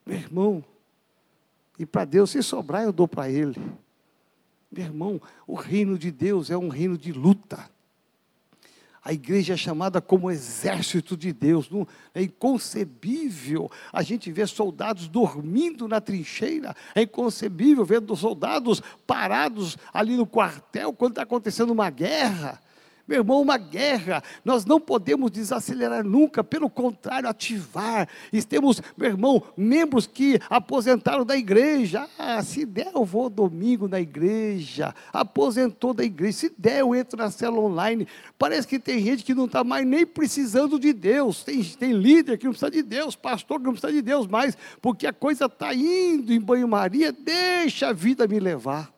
Meu 0.07 0.17
irmão, 0.17 0.65
e 1.79 1.85
para 1.85 2.07
Deus, 2.07 2.31
se 2.31 2.43
sobrar, 2.43 2.83
eu 2.83 2.93
dou 2.93 3.07
para 3.07 3.31
Ele. 3.31 3.61
Meu 4.71 4.85
irmão, 4.85 5.21
o 5.47 5.55
reino 5.55 5.99
de 5.99 6.11
Deus 6.11 6.51
é 6.51 6.57
um 6.57 6.69
reino 6.69 6.99
de 6.99 7.13
luta. 7.13 7.71
A 9.09 9.13
igreja 9.15 9.55
é 9.55 9.57
chamada 9.57 10.03
como 10.03 10.31
exército 10.31 11.17
de 11.17 11.33
Deus. 11.33 11.71
Não, 11.71 11.89
é 12.15 12.21
inconcebível 12.21 13.71
a 13.91 14.03
gente 14.03 14.31
ver 14.31 14.47
soldados 14.47 15.09
dormindo 15.09 15.89
na 15.89 15.99
trincheira. 15.99 16.77
É 16.95 17.01
inconcebível 17.01 17.87
ver 17.87 18.03
soldados 18.15 18.83
parados 19.07 19.79
ali 19.95 20.15
no 20.15 20.27
quartel 20.27 20.93
quando 20.93 21.13
está 21.13 21.23
acontecendo 21.23 21.71
uma 21.71 21.89
guerra. 21.89 22.61
Meu 23.09 23.21
irmão, 23.21 23.41
uma 23.41 23.57
guerra, 23.57 24.23
nós 24.45 24.67
não 24.67 24.79
podemos 24.79 25.31
desacelerar 25.31 26.05
nunca, 26.05 26.45
pelo 26.45 26.69
contrário, 26.69 27.27
ativar. 27.27 28.07
E 28.31 28.43
temos, 28.43 28.83
meu 28.99 29.09
irmão, 29.09 29.43
membros 29.57 30.07
que 30.07 30.39
aposentaram 30.51 31.25
da 31.25 31.35
igreja. 31.35 32.07
Ah, 32.19 32.43
se 32.43 32.67
der, 32.67 32.91
eu 32.95 33.07
vou 33.07 33.31
domingo 33.31 33.89
na 33.89 33.99
igreja. 33.99 34.95
Aposentou 35.11 35.95
da 35.95 36.05
igreja. 36.05 36.37
Se 36.37 36.53
der, 36.59 36.81
eu 36.81 36.95
entro 36.95 37.17
na 37.17 37.31
célula 37.31 37.63
online. 37.63 38.07
Parece 38.39 38.69
que 38.69 38.79
tem 38.79 39.03
gente 39.03 39.25
que 39.25 39.35
não 39.35 39.47
está 39.47 39.65
mais 39.65 39.87
nem 39.87 40.05
precisando 40.05 40.79
de 40.79 40.93
Deus. 40.93 41.43
Tem, 41.43 41.65
tem 41.65 41.93
líder 41.93 42.37
que 42.37 42.45
não 42.45 42.53
precisa 42.53 42.71
de 42.71 42.83
Deus, 42.83 43.17
pastor 43.17 43.59
que 43.59 43.65
não 43.65 43.73
precisa 43.73 43.91
de 43.91 44.03
Deus 44.03 44.27
mais, 44.27 44.55
porque 44.83 45.07
a 45.07 45.15
coisa 45.15 45.47
está 45.47 45.73
indo 45.73 46.31
em 46.31 46.39
banho-maria, 46.39 47.11
deixa 47.11 47.89
a 47.89 47.93
vida 47.95 48.29
me 48.29 48.39
levar. 48.39 48.93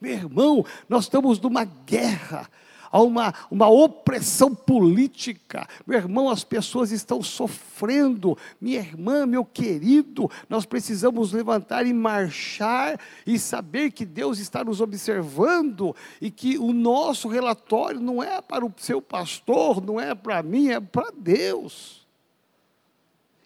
Meu 0.00 0.14
irmão, 0.14 0.64
nós 0.88 1.04
estamos 1.04 1.38
numa 1.38 1.64
guerra 1.64 2.48
há 2.92 3.00
uma, 3.00 3.34
uma 3.50 3.68
opressão 3.68 4.54
política. 4.54 5.66
Meu 5.86 5.98
irmão, 5.98 6.28
as 6.28 6.44
pessoas 6.44 6.92
estão 6.92 7.22
sofrendo. 7.22 8.36
Minha 8.60 8.80
irmã, 8.80 9.24
meu 9.24 9.44
querido, 9.44 10.30
nós 10.48 10.66
precisamos 10.66 11.32
levantar 11.32 11.86
e 11.86 11.94
marchar 11.94 13.00
e 13.26 13.38
saber 13.38 13.90
que 13.90 14.04
Deus 14.04 14.38
está 14.38 14.62
nos 14.62 14.82
observando 14.82 15.96
e 16.20 16.30
que 16.30 16.58
o 16.58 16.72
nosso 16.72 17.26
relatório 17.26 17.98
não 17.98 18.22
é 18.22 18.42
para 18.42 18.64
o 18.64 18.72
seu 18.76 19.00
pastor, 19.00 19.82
não 19.84 19.98
é 19.98 20.14
para 20.14 20.42
mim, 20.42 20.68
é 20.68 20.78
para 20.78 21.10
Deus. 21.16 22.02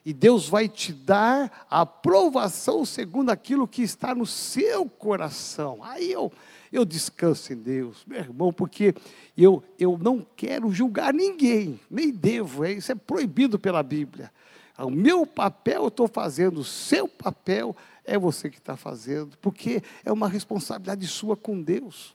E 0.04 0.12
Deus 0.12 0.48
vai 0.48 0.68
te 0.68 0.92
dar 0.92 1.66
a 1.68 1.80
aprovação 1.80 2.84
segundo 2.84 3.30
aquilo 3.30 3.66
que 3.66 3.82
está 3.82 4.14
no 4.14 4.24
seu 4.24 4.88
coração. 4.88 5.80
Aí 5.82 6.12
eu, 6.12 6.32
eu 6.72 6.84
descanso 6.84 7.52
em 7.52 7.56
Deus, 7.56 8.04
meu 8.06 8.18
irmão, 8.18 8.52
porque 8.52 8.94
eu, 9.36 9.62
eu 9.78 9.98
não 9.98 10.26
quero 10.36 10.70
julgar 10.72 11.12
ninguém, 11.12 11.80
nem 11.90 12.10
devo, 12.10 12.64
é, 12.64 12.72
isso 12.72 12.92
é 12.92 12.94
proibido 12.94 13.58
pela 13.58 13.82
Bíblia. 13.82 14.30
O 14.78 14.90
meu 14.90 15.26
papel 15.26 15.82
eu 15.82 15.88
estou 15.88 16.06
fazendo, 16.06 16.60
o 16.60 16.64
seu 16.64 17.08
papel 17.08 17.74
é 18.04 18.18
você 18.18 18.50
que 18.50 18.58
está 18.58 18.76
fazendo, 18.76 19.36
porque 19.38 19.82
é 20.04 20.12
uma 20.12 20.28
responsabilidade 20.28 21.06
sua 21.06 21.36
com 21.36 21.62
Deus. 21.62 22.14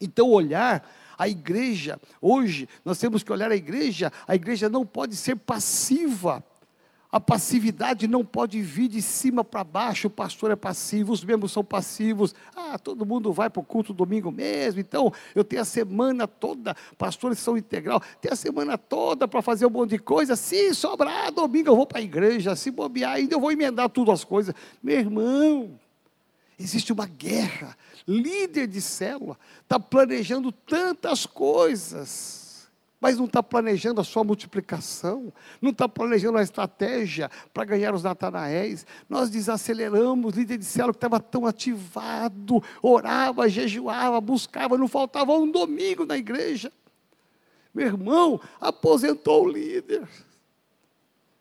Então, 0.00 0.30
olhar 0.30 0.88
a 1.18 1.28
igreja, 1.28 1.98
hoje, 2.20 2.68
nós 2.84 2.98
temos 2.98 3.22
que 3.22 3.32
olhar 3.32 3.50
a 3.50 3.56
igreja, 3.56 4.12
a 4.26 4.34
igreja 4.34 4.68
não 4.68 4.84
pode 4.84 5.16
ser 5.16 5.36
passiva 5.36 6.44
a 7.16 7.20
passividade 7.20 8.06
não 8.06 8.22
pode 8.22 8.60
vir 8.60 8.88
de 8.88 9.00
cima 9.00 9.42
para 9.42 9.64
baixo, 9.64 10.08
o 10.08 10.10
pastor 10.10 10.50
é 10.50 10.56
passivo, 10.56 11.14
os 11.14 11.24
membros 11.24 11.50
são 11.50 11.64
passivos. 11.64 12.34
Ah, 12.54 12.78
todo 12.78 13.06
mundo 13.06 13.32
vai 13.32 13.48
para 13.48 13.60
o 13.60 13.64
culto 13.64 13.94
domingo 13.94 14.30
mesmo, 14.30 14.80
então 14.80 15.10
eu 15.34 15.42
tenho 15.42 15.62
a 15.62 15.64
semana 15.64 16.28
toda, 16.28 16.76
pastores 16.98 17.38
são 17.38 17.56
integral, 17.56 18.02
tenho 18.20 18.34
a 18.34 18.36
semana 18.36 18.76
toda 18.76 19.26
para 19.26 19.40
fazer 19.40 19.64
um 19.64 19.70
monte 19.70 19.90
de 19.90 19.98
coisa. 19.98 20.36
Se 20.36 20.74
sobrar 20.74 21.32
domingo, 21.32 21.70
eu 21.70 21.76
vou 21.76 21.86
para 21.86 22.00
a 22.00 22.02
igreja, 22.02 22.54
se 22.54 22.70
bobear, 22.70 23.14
ainda 23.14 23.34
eu 23.34 23.40
vou 23.40 23.50
emendar 23.50 23.88
tudo 23.88 24.12
as 24.12 24.22
coisas. 24.22 24.54
Meu 24.82 24.98
irmão, 24.98 25.70
existe 26.60 26.92
uma 26.92 27.06
guerra. 27.06 27.74
Líder 28.06 28.66
de 28.66 28.82
célula 28.82 29.38
está 29.62 29.80
planejando 29.80 30.52
tantas 30.52 31.24
coisas 31.24 32.45
mas 33.00 33.18
não 33.18 33.26
está 33.26 33.42
planejando 33.42 34.00
a 34.00 34.04
sua 34.04 34.24
multiplicação, 34.24 35.32
não 35.60 35.70
está 35.70 35.88
planejando 35.88 36.38
a 36.38 36.42
estratégia 36.42 37.30
para 37.52 37.64
ganhar 37.64 37.94
os 37.94 38.02
Natanaéis. 38.02 38.86
Nós 39.08 39.28
desaceleramos, 39.28 40.34
líder 40.34 40.58
de 40.58 40.64
célula 40.64 40.92
que 40.92 40.96
estava 40.96 41.20
tão 41.20 41.46
ativado, 41.46 42.62
orava, 42.82 43.48
jejuava, 43.48 44.20
buscava, 44.20 44.78
não 44.78 44.88
faltava 44.88 45.32
um 45.32 45.50
domingo 45.50 46.06
na 46.06 46.16
igreja. 46.16 46.72
Meu 47.74 47.86
irmão, 47.86 48.40
aposentou 48.58 49.44
o 49.44 49.48
líder. 49.48 50.08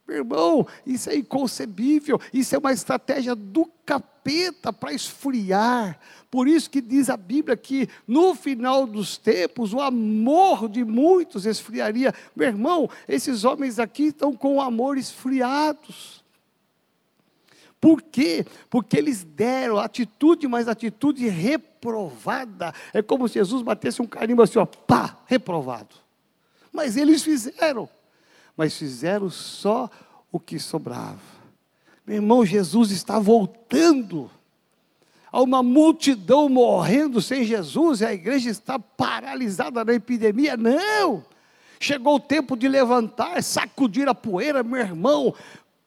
Meu 0.08 0.18
irmão, 0.18 0.68
isso 0.86 1.10
é 1.10 1.15
inconcebível, 1.15 2.22
isso 2.32 2.56
é 2.56 2.60
uma 2.60 2.72
estratégia 2.72 3.34
do 3.34 3.65
capeta 3.84 4.72
para 4.72 4.94
esfriar. 4.94 6.00
Por 6.30 6.48
isso 6.48 6.70
que 6.70 6.80
diz 6.80 7.10
a 7.10 7.18
Bíblia 7.18 7.58
que 7.58 7.89
no 8.08 8.36
final 8.36 8.86
dos 8.86 9.18
tempos 9.18 9.74
o 9.74 9.82
amor 9.82 10.70
de 10.70 10.84
muitos 10.84 11.48
esfriaria. 11.48 12.13
Meu 12.36 12.48
irmão, 12.48 12.88
esses 13.08 13.44
homens 13.44 13.80
aqui 13.80 14.08
estão 14.08 14.34
com 14.34 14.58
o 14.58 14.62
amor 14.62 14.96
esfriados. 14.98 16.24
Por 17.82 18.02
quê? 18.02 18.46
Porque 18.70 18.98
eles 18.98 19.24
deram 19.24 19.80
atitude, 19.80 20.48
mas 20.48 20.68
atitude 20.68 21.28
reprovada. 21.28 22.74
É 22.94 23.02
como 23.02 23.28
se 23.28 23.36
Jesus 23.36 23.63
batesse 23.63 24.02
um 24.04 24.08
carimbo 24.08 24.44
assim, 24.44 24.60
ó, 24.60 24.65
pá, 24.65 25.18
reprovado. 25.26 25.96
Mas 26.72 26.96
eles 26.96 27.24
fizeram 27.24 27.89
mas 28.56 28.76
fizeram 28.76 29.30
só 29.30 29.89
o 30.32 30.39
que 30.39 30.60
sobrava. 30.60 31.20
Meu 32.06 32.18
irmão, 32.18 32.46
Jesus 32.46 32.91
está 32.91 33.20
voltando. 33.20 34.30
Há 35.32 35.41
uma 35.41 35.62
multidão 35.62 36.48
morrendo 36.48 37.22
sem 37.22 37.44
Jesus 37.44 38.02
e 38.02 38.06
a 38.06 38.13
igreja 38.13 38.50
está 38.50 38.80
paralisada 38.80 39.84
na 39.84 39.94
epidemia. 39.94 40.56
Não! 40.56 41.24
Chegou 41.80 42.15
o 42.15 42.20
tempo 42.20 42.56
de 42.56 42.68
levantar, 42.68 43.44
sacudir 43.44 44.08
a 44.08 44.15
poeira, 44.15 44.63
meu 44.63 44.80
irmão. 44.80 45.36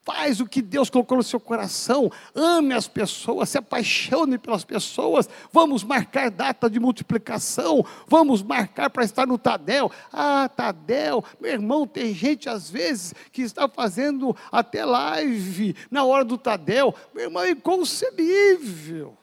Faz 0.09 0.40
o 0.40 0.47
que 0.47 0.62
Deus 0.62 0.88
colocou 0.88 1.18
no 1.18 1.23
seu 1.23 1.38
coração. 1.38 2.11
Ame 2.35 2.73
as 2.73 2.88
pessoas, 2.88 3.51
se 3.51 3.59
apaixone 3.59 4.38
pelas 4.38 4.64
pessoas. 4.64 5.29
Vamos 5.53 5.85
marcar 5.85 6.31
data 6.31 6.71
de 6.71 6.81
multiplicação. 6.81 7.85
Vamos 8.07 8.42
marcar 8.42 8.88
para 8.88 9.05
estar 9.05 9.27
no 9.27 9.37
Tadel. 9.37 9.92
Ah, 10.11 10.49
Tadel, 10.49 11.23
meu 11.38 11.53
irmão, 11.53 11.87
tem 11.87 12.14
gente 12.14 12.49
às 12.49 12.71
vezes 12.71 13.14
que 13.31 13.42
está 13.42 13.68
fazendo 13.68 14.35
até 14.51 14.83
live 14.83 15.77
na 15.90 16.03
hora 16.05 16.25
do 16.25 16.38
Tadel. 16.38 16.94
Meu 17.12 17.25
irmão, 17.25 17.42
é 17.42 17.51
inconcebível. 17.51 19.14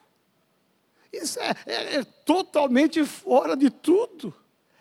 Isso 1.12 1.40
é, 1.40 1.52
é, 1.66 1.96
é 1.96 2.04
totalmente 2.04 3.04
fora 3.04 3.56
de 3.56 3.70
tudo. 3.70 4.32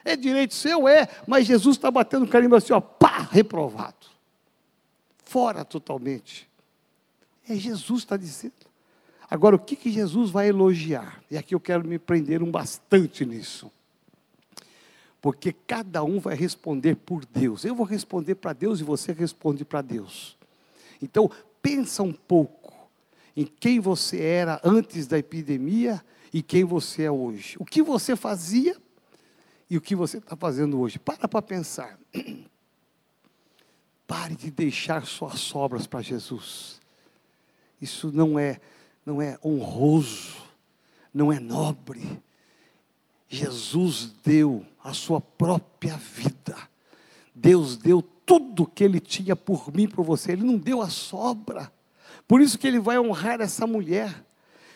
É 0.04 0.16
direito 0.16 0.54
seu? 0.54 0.88
É, 0.88 1.08
mas 1.26 1.48
Jesus 1.48 1.78
está 1.78 1.90
batendo 1.90 2.28
carimbo 2.28 2.56
assim, 2.56 2.74
ó, 2.74 2.80
pá, 2.80 3.28
reprovado 3.32 4.15
fora 5.36 5.66
totalmente. 5.66 6.50
É 7.46 7.56
Jesus 7.56 8.04
está 8.04 8.16
dizendo. 8.16 8.54
Agora, 9.30 9.58
o 9.58 9.60
que, 9.60 9.76
que 9.76 9.92
Jesus 9.92 10.30
vai 10.30 10.48
elogiar? 10.48 11.22
E 11.30 11.38
aqui 11.38 11.54
eu 11.54 11.60
quero 11.60 11.86
me 11.86 12.00
prender 12.00 12.42
um 12.42 12.50
bastante 12.50 13.26
nisso. 13.26 13.70
Porque 15.22 15.52
cada 15.52 16.06
um 16.06 16.22
vai 16.22 16.38
responder 16.38 16.96
por 16.96 17.26
Deus. 17.26 17.66
Eu 17.66 17.76
vou 17.76 17.86
responder 17.86 18.36
para 18.36 18.54
Deus 18.54 18.80
e 18.80 18.84
você 18.86 19.12
responde 19.12 19.66
para 19.66 19.82
Deus. 19.82 20.38
Então, 21.02 21.30
pensa 21.62 22.02
um 22.02 22.14
pouco 22.14 22.74
em 23.36 23.44
quem 23.44 23.82
você 23.82 24.22
era 24.22 24.62
antes 24.64 25.06
da 25.06 25.18
epidemia 25.20 26.02
e 26.32 26.42
quem 26.42 26.64
você 26.64 27.04
é 27.04 27.12
hoje. 27.12 27.58
O 27.60 27.66
que 27.66 27.82
você 27.82 28.16
fazia 28.16 28.78
e 29.70 29.76
o 29.76 29.82
que 29.82 29.98
você 29.98 30.18
está 30.18 30.38
fazendo 30.38 30.80
hoje. 30.80 30.98
Para 30.98 31.28
para 31.28 31.42
pensar. 31.42 32.00
Pare 34.08 34.36
de 34.36 34.52
deixar 34.52 35.06
suas 35.06 35.40
sobras 35.40 35.88
para 35.88 36.02
Jesus. 36.02 36.80
Isso 37.82 38.12
não 38.12 38.38
é, 38.38 38.60
não 39.06 39.22
é 39.22 39.38
honroso, 39.44 40.38
não 41.14 41.32
é 41.32 41.40
nobre. 41.40 42.22
Jesus 43.28 44.14
deu 44.24 44.66
a 44.84 44.94
sua 44.94 45.20
própria 45.20 45.98
vida. 45.98 46.56
Deus 47.34 47.76
deu 47.76 48.02
tudo 48.02 48.66
que 48.68 48.84
ele 48.84 49.00
tinha 49.00 49.36
por 49.36 49.74
mim, 49.74 49.88
por 49.88 50.06
você. 50.06 50.32
Ele 50.32 50.44
não 50.44 50.58
deu 50.58 50.82
a 50.82 50.90
sobra. 50.90 51.72
Por 52.28 52.42
isso 52.42 52.58
que 52.58 52.68
ele 52.68 52.80
vai 52.80 52.98
honrar 53.00 53.42
essa 53.42 53.68
mulher. 53.68 54.26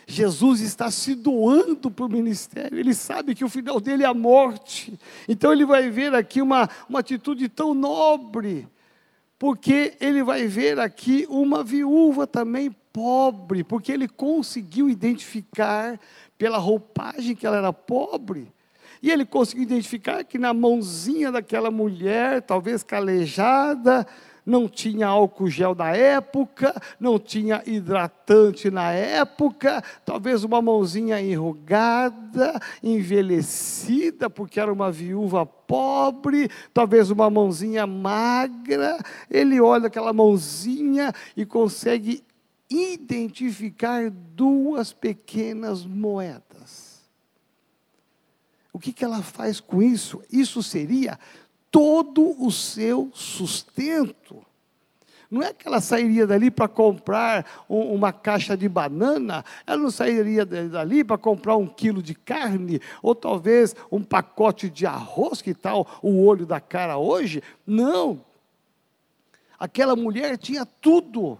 Jesus 0.09 0.61
está 0.61 0.89
se 0.89 1.13
doando 1.13 1.91
para 1.91 2.05
o 2.05 2.09
ministério, 2.09 2.79
ele 2.79 2.95
sabe 2.95 3.35
que 3.35 3.45
o 3.45 3.49
final 3.49 3.79
dele 3.79 4.01
é 4.01 4.07
a 4.07 4.13
morte, 4.13 4.99
então 5.27 5.53
ele 5.53 5.63
vai 5.63 5.91
ver 5.91 6.15
aqui 6.15 6.41
uma, 6.41 6.67
uma 6.89 7.01
atitude 7.01 7.47
tão 7.47 7.75
nobre, 7.75 8.67
porque 9.39 9.95
ele 10.01 10.21
vai 10.21 10.45
ver 10.47 10.77
aqui 10.77 11.25
uma 11.29 11.63
viúva 11.63 12.27
também 12.27 12.75
pobre, 12.91 13.63
porque 13.63 13.89
ele 13.89 14.07
conseguiu 14.07 14.89
identificar 14.89 15.97
pela 16.37 16.57
roupagem 16.57 17.33
que 17.33 17.47
ela 17.47 17.57
era 17.57 17.71
pobre. 17.71 18.51
E 19.01 19.09
ele 19.09 19.25
conseguiu 19.25 19.63
identificar 19.63 20.25
que 20.25 20.37
na 20.37 20.53
mãozinha 20.53 21.31
daquela 21.31 21.71
mulher, 21.71 22.41
talvez 22.41 22.83
calejada, 22.83 24.05
não 24.49 24.67
tinha 24.67 25.07
álcool 25.07 25.47
gel 25.47 25.75
na 25.75 25.95
época, 25.95 26.73
não 26.99 27.19
tinha 27.19 27.61
hidratante 27.65 28.71
na 28.71 28.91
época, 28.91 29.83
talvez 30.03 30.43
uma 30.43 30.61
mãozinha 30.61 31.21
enrugada, 31.21 32.59
envelhecida, 32.81 34.29
porque 34.29 34.59
era 34.59 34.73
uma 34.73 34.91
viúva 34.91 35.45
pobre, 35.45 36.49
talvez 36.73 37.11
uma 37.11 37.29
mãozinha 37.29 37.85
magra. 37.85 38.97
Ele 39.29 39.61
olha 39.61 39.87
aquela 39.87 40.11
mãozinha 40.11 41.13
e 41.37 41.45
consegue 41.45 42.23
identificar 42.69 44.09
duas 44.09 44.91
pequenas 44.91 45.85
moedas. 45.85 46.89
O 48.71 48.79
que, 48.79 48.93
que 48.93 49.03
ela 49.03 49.21
faz 49.21 49.59
com 49.59 49.81
isso? 49.81 50.21
Isso 50.31 50.63
seria 50.63 51.19
todo 51.71 52.35
o 52.43 52.51
seu 52.51 53.11
sustento. 53.13 54.45
Não 55.29 55.43
é 55.43 55.53
que 55.53 55.67
ela 55.67 55.79
sairia 55.79 56.25
dali 56.25 56.49
para 56.49 56.67
comprar 56.67 57.45
um, 57.69 57.93
uma 57.93 58.11
caixa 58.11 58.57
de 58.57 58.67
banana, 58.67 59.45
ela 59.65 59.77
não 59.77 59.91
sairia 59.91 60.43
dali 60.43 61.03
para 61.03 61.19
comprar 61.19 61.55
um 61.55 61.67
quilo 61.67 62.01
de 62.01 62.15
carne, 62.15 62.81
ou 63.01 63.13
talvez 63.13 63.75
um 63.91 64.03
pacote 64.03 64.69
de 64.69 64.87
arroz, 64.87 65.39
que 65.41 65.53
tal 65.53 65.87
o 66.01 66.25
olho 66.25 66.47
da 66.47 66.59
cara 66.59 66.97
hoje. 66.97 67.43
Não. 67.65 68.25
Aquela 69.59 69.95
mulher 69.95 70.35
tinha 70.37 70.65
tudo, 70.65 71.37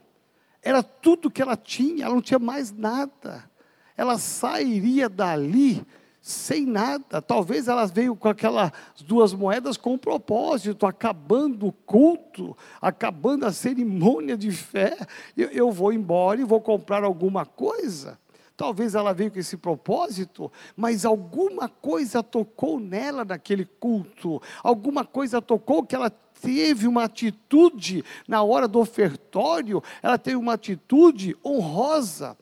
era 0.62 0.84
tudo 0.84 1.32
que 1.32 1.42
ela 1.42 1.58
tinha, 1.58 2.06
ela 2.06 2.14
não 2.14 2.22
tinha 2.22 2.40
mais 2.40 2.72
nada. 2.72 3.50
Ela 3.98 4.20
sairia 4.20 5.10
dali 5.10 5.84
sem 6.22 6.66
nada. 6.66 7.22
Talvez 7.22 7.68
elas 7.68 7.92
veio 7.92 8.16
com 8.16 8.28
aquelas 8.28 8.72
duas 9.06 9.34
moedas 9.34 9.78
com 9.78 9.94
um 9.94 9.98
propósito, 9.98 10.86
acabando 10.86 11.68
o 11.68 11.72
culto, 11.72 12.56
acabando 12.82 13.46
a 13.46 13.52
cerimônia 13.52 14.38
de 14.38 14.52
fé. 14.52 14.98
Eu, 15.36 15.50
eu 15.50 15.72
vou 15.72 15.94
embora 15.94 16.42
e 16.42 16.46
vou 16.46 16.62
comprar 16.62 17.04
alguma 17.04 17.46
coisa. 17.46 18.20
Talvez 18.60 18.94
ela 18.94 19.14
veio 19.14 19.32
com 19.32 19.40
esse 19.40 19.56
propósito, 19.56 20.52
mas 20.76 21.06
alguma 21.06 21.70
coisa 21.70 22.22
tocou 22.22 22.78
nela 22.78 23.24
naquele 23.24 23.64
culto, 23.64 24.42
alguma 24.62 25.06
coisa 25.06 25.42
tocou 25.42 25.86
que 25.86 25.96
ela 25.96 26.10
teve 26.42 26.86
uma 26.86 27.06
atitude 27.06 28.04
na 28.28 28.44
hora 28.44 28.68
do 28.68 28.80
ofertório, 28.80 29.82
ela 30.04 30.18
teve 30.18 30.36
uma 30.36 30.56
atitude 30.56 31.38
honrosa. 31.44 32.38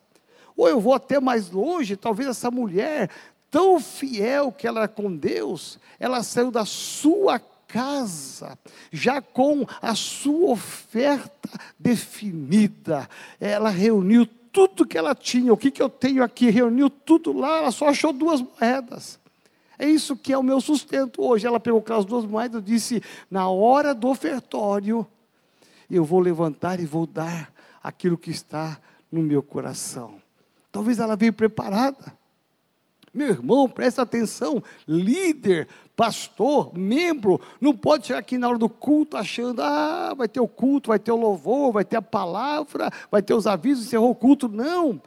Ou 0.56 0.68
eu 0.68 0.82
vou 0.82 0.96
até 0.96 1.20
mais 1.20 1.52
longe, 1.52 1.96
talvez 1.96 2.28
essa 2.28 2.50
mulher 2.50 3.12
tão 3.50 3.80
fiel 3.80 4.52
que 4.52 4.68
ela 4.68 4.82
era 4.82 4.88
com 4.88 5.16
Deus, 5.16 5.80
ela 6.00 6.24
saiu 6.24 6.52
da 6.52 6.66
sua 6.66 7.40
casa, 7.68 8.58
já 8.92 9.22
com 9.22 9.66
a 9.82 9.94
sua 9.96 10.52
oferta 10.52 11.50
definida. 11.78 13.10
Ela 13.40 13.70
reuniu 13.70 14.26
tudo 14.26 14.86
que 14.86 14.98
ela 14.98 15.14
tinha. 15.14 15.54
O 15.54 15.58
que, 15.58 15.70
que 15.70 15.82
eu 15.82 15.90
tenho 15.90 16.24
aqui? 16.24 16.50
Reuniu 16.50 16.90
tudo 16.90 17.34
lá, 17.34 17.60
ela 17.60 17.72
só 17.72 17.90
achou 17.90 18.14
duas 18.14 18.42
moedas. 18.42 19.20
É 19.78 19.88
isso 19.88 20.16
que 20.16 20.34
é 20.34 20.38
o 20.38 20.44
meu 20.44 20.60
sustento 20.60 21.22
hoje. 21.22 21.46
Ela 21.46 21.60
pegou 21.60 21.80
aquelas 21.80 22.06
duas 22.06 22.26
moedas 22.26 22.62
e 22.62 22.66
disse: 22.66 23.04
na 23.30 23.48
hora 23.50 23.94
do 23.94 24.08
ofertório, 24.08 25.06
eu 25.90 26.04
vou 26.04 26.20
levantar 26.20 26.80
e 26.80 26.86
vou 26.86 27.06
dar 27.06 27.54
aquilo 27.84 28.18
que 28.18 28.32
está 28.32 28.80
no 29.12 29.22
meu 29.22 29.44
coração. 29.44 30.16
Talvez 30.72 31.00
ela 31.00 31.16
veio 31.16 31.34
preparada. 31.34 32.16
Meu 33.13 33.30
irmão, 33.30 33.67
presta 33.67 34.02
atenção, 34.02 34.62
líder, 34.88 35.67
pastor, 35.96 36.78
membro, 36.78 37.41
não 37.60 37.76
pode 37.76 38.08
chegar 38.08 38.20
aqui 38.20 38.38
na 38.38 38.48
hora 38.48 38.58
do 38.58 38.70
culto 38.70 39.17
achando, 39.17 39.62
ah, 39.62 40.13
vai 40.15 40.28
ter 40.28 40.39
o 40.39 40.48
culto, 40.48 40.89
vai 40.89 41.00
ter 41.00 41.12
o 41.12 41.15
louvor, 41.15 41.72
vai 41.72 41.84
ter 41.84 41.98
a 41.98 42.02
palavra, 42.02 42.91
vai 43.10 43.22
ter 43.22 43.34
os 43.34 43.48
avisos, 43.48 43.86
encerrou 43.86 44.12
o 44.12 44.15
culto. 44.15 44.48
Não. 44.48 45.02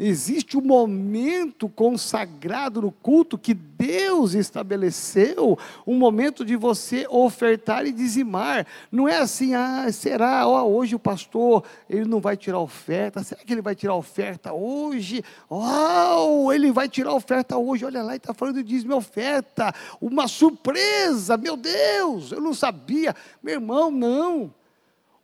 Existe 0.00 0.56
um 0.56 0.60
momento 0.60 1.68
consagrado 1.68 2.82
no 2.82 2.92
culto 2.92 3.36
que 3.36 3.52
Deus 3.52 4.32
estabeleceu, 4.32 5.58
um 5.84 5.94
momento 5.94 6.44
de 6.44 6.54
você 6.54 7.04
ofertar 7.10 7.84
e 7.84 7.90
dizimar. 7.90 8.64
Não 8.92 9.08
é 9.08 9.18
assim, 9.18 9.56
ah, 9.56 9.90
será, 9.90 10.46
oh, 10.46 10.76
hoje 10.76 10.94
o 10.94 11.00
pastor, 11.00 11.64
ele 11.90 12.04
não 12.04 12.20
vai 12.20 12.36
tirar 12.36 12.60
oferta, 12.60 13.24
será 13.24 13.42
que 13.42 13.52
ele 13.52 13.60
vai 13.60 13.74
tirar 13.74 13.96
oferta 13.96 14.52
hoje? 14.52 15.24
Oh, 15.50 16.52
ele 16.52 16.70
vai 16.70 16.88
tirar 16.88 17.12
oferta 17.12 17.58
hoje, 17.58 17.84
olha 17.84 18.00
lá, 18.00 18.12
ele 18.12 18.18
está 18.18 18.32
falando 18.32 18.62
de 18.62 18.62
dízimo 18.62 18.94
oferta, 18.94 19.74
uma 20.00 20.28
surpresa, 20.28 21.36
meu 21.36 21.56
Deus, 21.56 22.30
eu 22.30 22.40
não 22.40 22.54
sabia. 22.54 23.16
Meu 23.42 23.54
irmão, 23.54 23.90
não. 23.90 24.54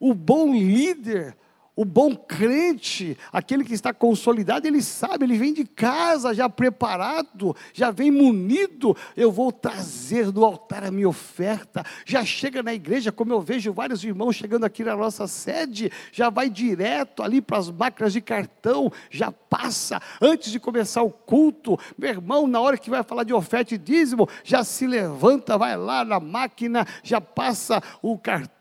O 0.01 0.13
bom 0.13 0.53
líder, 0.53 1.37
o 1.77 1.85
bom 1.85 2.15
crente, 2.15 3.17
aquele 3.33 3.65
que 3.65 3.75
está 3.75 3.93
consolidado, 3.93 4.67
ele 4.67 4.81
sabe, 4.81 5.25
ele 5.25 5.37
vem 5.37 5.53
de 5.53 5.65
casa 5.65 6.33
já 6.33 6.49
preparado, 6.49 7.55
já 7.73 7.91
vem 7.91 8.11
munido. 8.11 8.97
Eu 9.17 9.33
vou 9.33 9.51
trazer 9.51 10.31
do 10.31 10.45
altar 10.45 10.85
a 10.85 10.91
minha 10.91 11.09
oferta. 11.09 11.85
Já 12.05 12.25
chega 12.25 12.63
na 12.63 12.73
igreja, 12.73 13.11
como 13.11 13.33
eu 13.33 13.41
vejo 13.41 13.73
vários 13.73 14.05
irmãos 14.05 14.37
chegando 14.37 14.65
aqui 14.65 14.85
na 14.85 14.97
nossa 14.97 15.27
sede, 15.27 15.91
já 16.13 16.31
vai 16.31 16.49
direto 16.49 17.23
ali 17.23 17.41
para 17.41 17.59
as 17.59 17.71
máquinas 17.71 18.13
de 18.13 18.21
cartão, 18.21 18.93
já 19.11 19.33
passa 19.33 20.01
antes 20.21 20.53
de 20.53 20.61
começar 20.61 21.03
o 21.03 21.11
culto. 21.11 21.79
Meu 21.99 22.11
irmão, 22.11 22.47
na 22.47 22.61
hora 22.61 22.79
que 22.79 22.91
vai 22.91 23.03
falar 23.03 23.25
de 23.25 23.35
oferta 23.35 23.75
e 23.75 23.79
dízimo, 23.79 24.29
já 24.45 24.63
se 24.63 24.87
levanta, 24.87 25.59
vai 25.59 25.77
lá 25.77 26.05
na 26.05 26.21
máquina, 26.21 26.87
já 27.03 27.21
passa 27.21 27.83
o 28.01 28.17
cartão, 28.17 28.54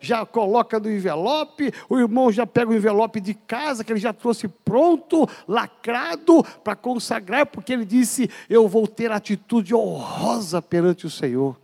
já 0.00 0.26
coloca 0.26 0.78
no 0.78 0.90
envelope, 0.90 1.72
o 1.88 1.98
irmão 1.98 2.30
já 2.30 2.42
já 2.42 2.46
pega 2.46 2.70
o 2.70 2.74
envelope 2.74 3.20
de 3.20 3.34
casa, 3.34 3.84
que 3.84 3.92
ele 3.92 4.00
já 4.00 4.12
trouxe 4.12 4.48
pronto, 4.48 5.28
lacrado, 5.46 6.42
para 6.64 6.74
consagrar, 6.74 7.46
porque 7.46 7.72
ele 7.72 7.84
disse: 7.84 8.28
Eu 8.48 8.68
vou 8.68 8.86
ter 8.86 9.12
atitude 9.12 9.74
honrosa 9.74 10.60
perante 10.60 11.06
o 11.06 11.10
Senhor. 11.10 11.56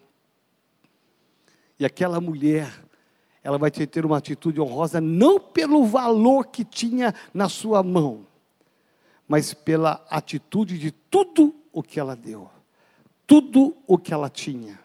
E 1.79 1.85
aquela 1.85 2.21
mulher, 2.21 2.73
ela 3.43 3.59
vai 3.59 3.71
ter 3.71 4.05
uma 4.05 4.19
atitude 4.19 4.61
honrosa, 4.61 5.01
não 5.01 5.38
pelo 5.38 5.85
valor 5.85 6.47
que 6.47 6.64
tinha 6.64 7.14
na 7.35 7.49
sua 7.49 7.83
mão, 7.83 8.27
mas 9.27 9.53
pela 9.53 10.05
atitude 10.09 10.79
de 10.79 10.91
tudo 10.91 11.55
o 11.73 11.83
que 11.83 12.01
ela 12.01 12.17
deu, 12.17 12.49
tudo 13.27 13.77
o 13.87 13.99
que 13.99 14.14
ela 14.14 14.29
tinha. 14.29 14.79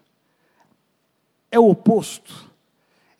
É 1.51 1.59
o 1.59 1.69
oposto. 1.69 2.51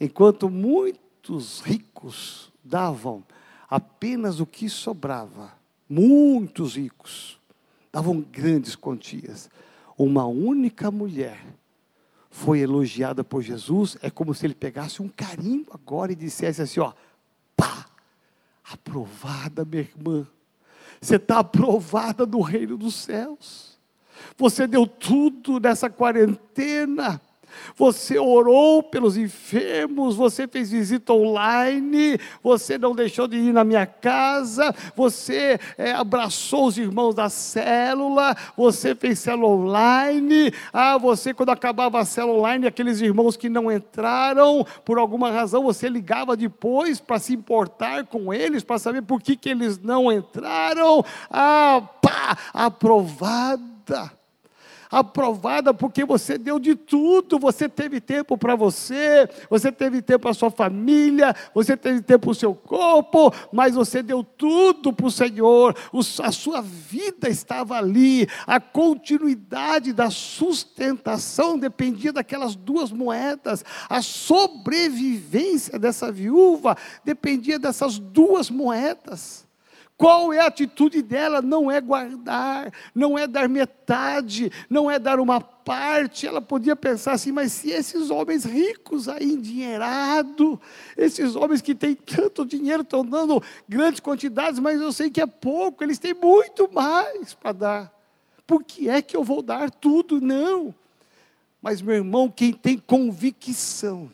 Enquanto 0.03 0.49
muitos 0.49 1.61
ricos 1.61 2.51
davam 2.61 3.23
apenas 3.69 4.41
o 4.41 4.45
que 4.45 4.67
sobrava. 4.67 5.53
Muitos 5.87 6.75
ricos 6.75 7.39
davam 7.89 8.19
grandes 8.19 8.75
quantias. 8.75 9.49
Uma 9.97 10.25
única 10.25 10.91
mulher 10.91 11.41
foi 12.29 12.59
elogiada 12.59 13.23
por 13.23 13.41
Jesus, 13.41 13.97
é 14.01 14.09
como 14.09 14.33
se 14.33 14.45
ele 14.45 14.53
pegasse 14.53 15.01
um 15.01 15.07
carimbo 15.07 15.71
agora 15.73 16.11
e 16.11 16.15
dissesse 16.15 16.61
assim: 16.61 16.81
ó, 16.81 16.91
pá, 17.55 17.85
aprovada, 18.73 19.63
minha 19.63 19.83
irmã. 19.83 20.27
Você 20.99 21.15
está 21.15 21.39
aprovada 21.39 22.25
do 22.25 22.41
reino 22.41 22.75
dos 22.77 22.95
céus. 22.95 23.79
Você 24.35 24.67
deu 24.67 24.85
tudo 24.85 25.61
nessa 25.61 25.89
quarentena 25.89 27.21
você 27.75 28.17
orou 28.17 28.83
pelos 28.83 29.17
enfermos, 29.17 30.15
você 30.15 30.47
fez 30.47 30.71
visita 30.71 31.13
online, 31.13 32.19
você 32.41 32.77
não 32.77 32.95
deixou 32.95 33.27
de 33.27 33.37
ir 33.37 33.53
na 33.53 33.63
minha 33.63 33.85
casa, 33.85 34.73
você 34.95 35.59
é, 35.77 35.91
abraçou 35.91 36.67
os 36.67 36.77
irmãos 36.77 37.13
da 37.13 37.29
célula, 37.29 38.35
você 38.55 38.95
fez 38.95 39.19
célula 39.19 39.47
online. 39.47 40.53
Ah, 40.71 40.97
você, 40.97 41.33
quando 41.33 41.49
acabava 41.49 41.99
a 41.99 42.05
célula 42.05 42.39
online, 42.39 42.67
aqueles 42.67 43.01
irmãos 43.01 43.37
que 43.37 43.49
não 43.49 43.71
entraram, 43.71 44.65
por 44.85 44.97
alguma 44.97 45.31
razão, 45.31 45.63
você 45.63 45.89
ligava 45.89 46.35
depois 46.35 46.99
para 46.99 47.19
se 47.19 47.33
importar 47.33 48.05
com 48.05 48.33
eles, 48.33 48.63
para 48.63 48.79
saber 48.79 49.01
por 49.01 49.21
que, 49.21 49.35
que 49.35 49.49
eles 49.49 49.77
não 49.79 50.11
entraram. 50.11 51.03
Ah, 51.29 51.81
pá, 52.01 52.37
aprovada 52.53 54.22
aprovada 54.93 55.73
porque 55.73 56.05
você 56.05 56.37
deu 56.37 56.59
de 56.59 56.75
tudo, 56.75 57.39
você 57.39 57.67
teve 57.67 57.99
tempo 57.99 58.37
para 58.37 58.55
você, 58.55 59.27
você 59.49 59.71
teve 59.71 60.03
tempo 60.03 60.19
para 60.19 60.35
sua 60.35 60.51
família, 60.51 61.35
você 61.51 61.75
teve 61.75 61.99
tempo 61.99 62.25
para 62.25 62.31
o 62.31 62.35
seu 62.35 62.53
corpo, 62.53 63.33
mas 63.51 63.73
você 63.73 64.03
deu 64.03 64.23
tudo 64.23 64.93
para 64.93 65.07
o 65.07 65.11
Senhor, 65.11 65.75
a 66.21 66.31
sua 66.31 66.61
vida 66.61 67.27
estava 67.27 67.75
ali, 67.75 68.27
a 68.45 68.59
continuidade 68.59 69.91
da 69.91 70.11
sustentação 70.11 71.57
dependia 71.57 72.13
daquelas 72.13 72.55
duas 72.55 72.91
moedas, 72.91 73.65
a 73.89 73.99
sobrevivência 74.03 75.79
dessa 75.79 76.11
viúva 76.11 76.77
dependia 77.03 77.57
dessas 77.57 77.97
duas 77.97 78.51
moedas. 78.51 79.51
Qual 80.03 80.33
é 80.33 80.39
a 80.41 80.47
atitude 80.47 81.01
dela? 81.01 81.41
Não 81.41 81.71
é 81.71 81.79
guardar, 81.79 82.73
não 82.93 83.17
é 83.17 83.25
dar 83.25 83.47
metade, 83.47 84.51
não 84.69 84.91
é 84.91 84.99
dar 84.99 85.17
uma 85.17 85.39
parte. 85.39 86.27
Ela 86.27 86.41
podia 86.41 86.75
pensar 86.75 87.13
assim, 87.13 87.31
mas 87.31 87.53
se 87.53 87.69
esses 87.69 88.09
homens 88.09 88.43
ricos 88.43 89.07
aí, 89.07 89.23
endinheirados, 89.23 90.59
esses 90.97 91.37
homens 91.37 91.61
que 91.61 91.73
têm 91.73 91.95
tanto 91.95 92.45
dinheiro 92.45 92.81
estão 92.81 93.05
dando 93.05 93.41
grandes 93.65 94.01
quantidades, 94.01 94.59
mas 94.59 94.81
eu 94.81 94.91
sei 94.91 95.09
que 95.09 95.21
é 95.21 95.25
pouco, 95.25 95.81
eles 95.81 95.99
têm 95.99 96.13
muito 96.13 96.69
mais 96.69 97.33
para 97.33 97.53
dar. 97.53 97.93
Por 98.45 98.61
que 98.61 98.89
é 98.89 99.01
que 99.01 99.15
eu 99.15 99.23
vou 99.23 99.41
dar 99.41 99.71
tudo? 99.71 100.19
Não. 100.19 100.75
Mas, 101.61 101.81
meu 101.81 101.95
irmão, 101.95 102.29
quem 102.29 102.51
tem 102.51 102.77
convicção, 102.77 104.11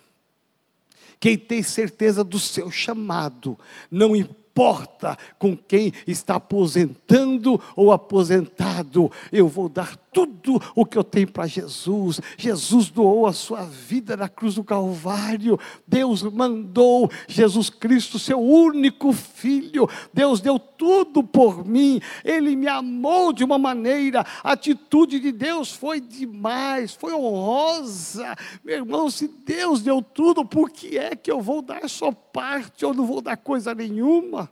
quem 1.20 1.36
tem 1.36 1.64
certeza 1.64 2.24
do 2.24 2.38
seu 2.38 2.70
chamado, 2.70 3.58
não 3.90 4.16
importa 4.16 4.49
importa 4.60 5.18
com 5.38 5.56
quem 5.56 5.94
está 6.06 6.36
aposentando 6.36 7.62
ou 7.78 7.94
aposentado, 7.94 9.10
eu 9.32 9.48
vou 9.48 9.70
dar 9.70 9.96
tudo 10.12 10.62
o 10.76 10.86
que 10.86 10.98
eu 10.98 11.04
tenho 11.04 11.32
para 11.32 11.48
Jesus. 11.48 12.20
Jesus 12.38 12.90
doou 12.90 13.26
a 13.26 13.34
sua 13.34 13.64
vida 13.64 14.18
na 14.18 14.28
cruz 14.28 14.56
do 14.56 14.64
Calvário. 14.64 15.60
Deus 15.88 16.24
mandou 16.24 17.10
Jesus 17.28 17.70
Cristo, 17.70 18.20
seu 18.20 18.40
único 18.40 19.14
filho. 19.14 19.88
Deus 20.14 20.42
deu 20.42 20.60
tudo 20.60 21.24
por 21.24 21.66
mim. 21.66 22.02
Ele 22.24 22.56
me 22.56 22.68
amou 22.68 23.32
de 23.34 23.44
uma 23.44 23.58
maneira. 23.58 24.26
A 24.44 24.54
atitude 24.54 25.20
de 25.20 25.32
Deus 25.32 25.72
foi 25.72 26.00
demais, 26.00 26.94
foi 26.94 27.14
honrosa. 27.14 28.36
Meu 28.64 28.78
irmão, 28.78 29.10
se 29.10 29.28
Deus 29.28 29.82
deu 29.82 30.02
tudo, 30.02 30.46
por 30.46 30.70
que 30.70 30.98
é 30.98 31.16
que 31.16 31.32
eu 31.32 31.42
vou 31.42 31.62
dar 31.62 31.90
só 31.90 32.12
parte? 32.12 32.84
Eu 32.84 32.94
não 32.94 33.06
vou 33.06 33.22
dar 33.22 33.38
coisa 33.38 33.74
nenhuma. 33.74 34.50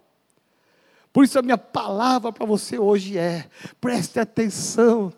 Por 1.11 1.23
isso 1.23 1.39
a 1.39 1.41
minha 1.41 1.57
palavra 1.57 2.31
para 2.31 2.45
você 2.45 2.77
hoje 2.77 3.17
é: 3.17 3.49
preste 3.81 4.19
atenção. 4.19 5.11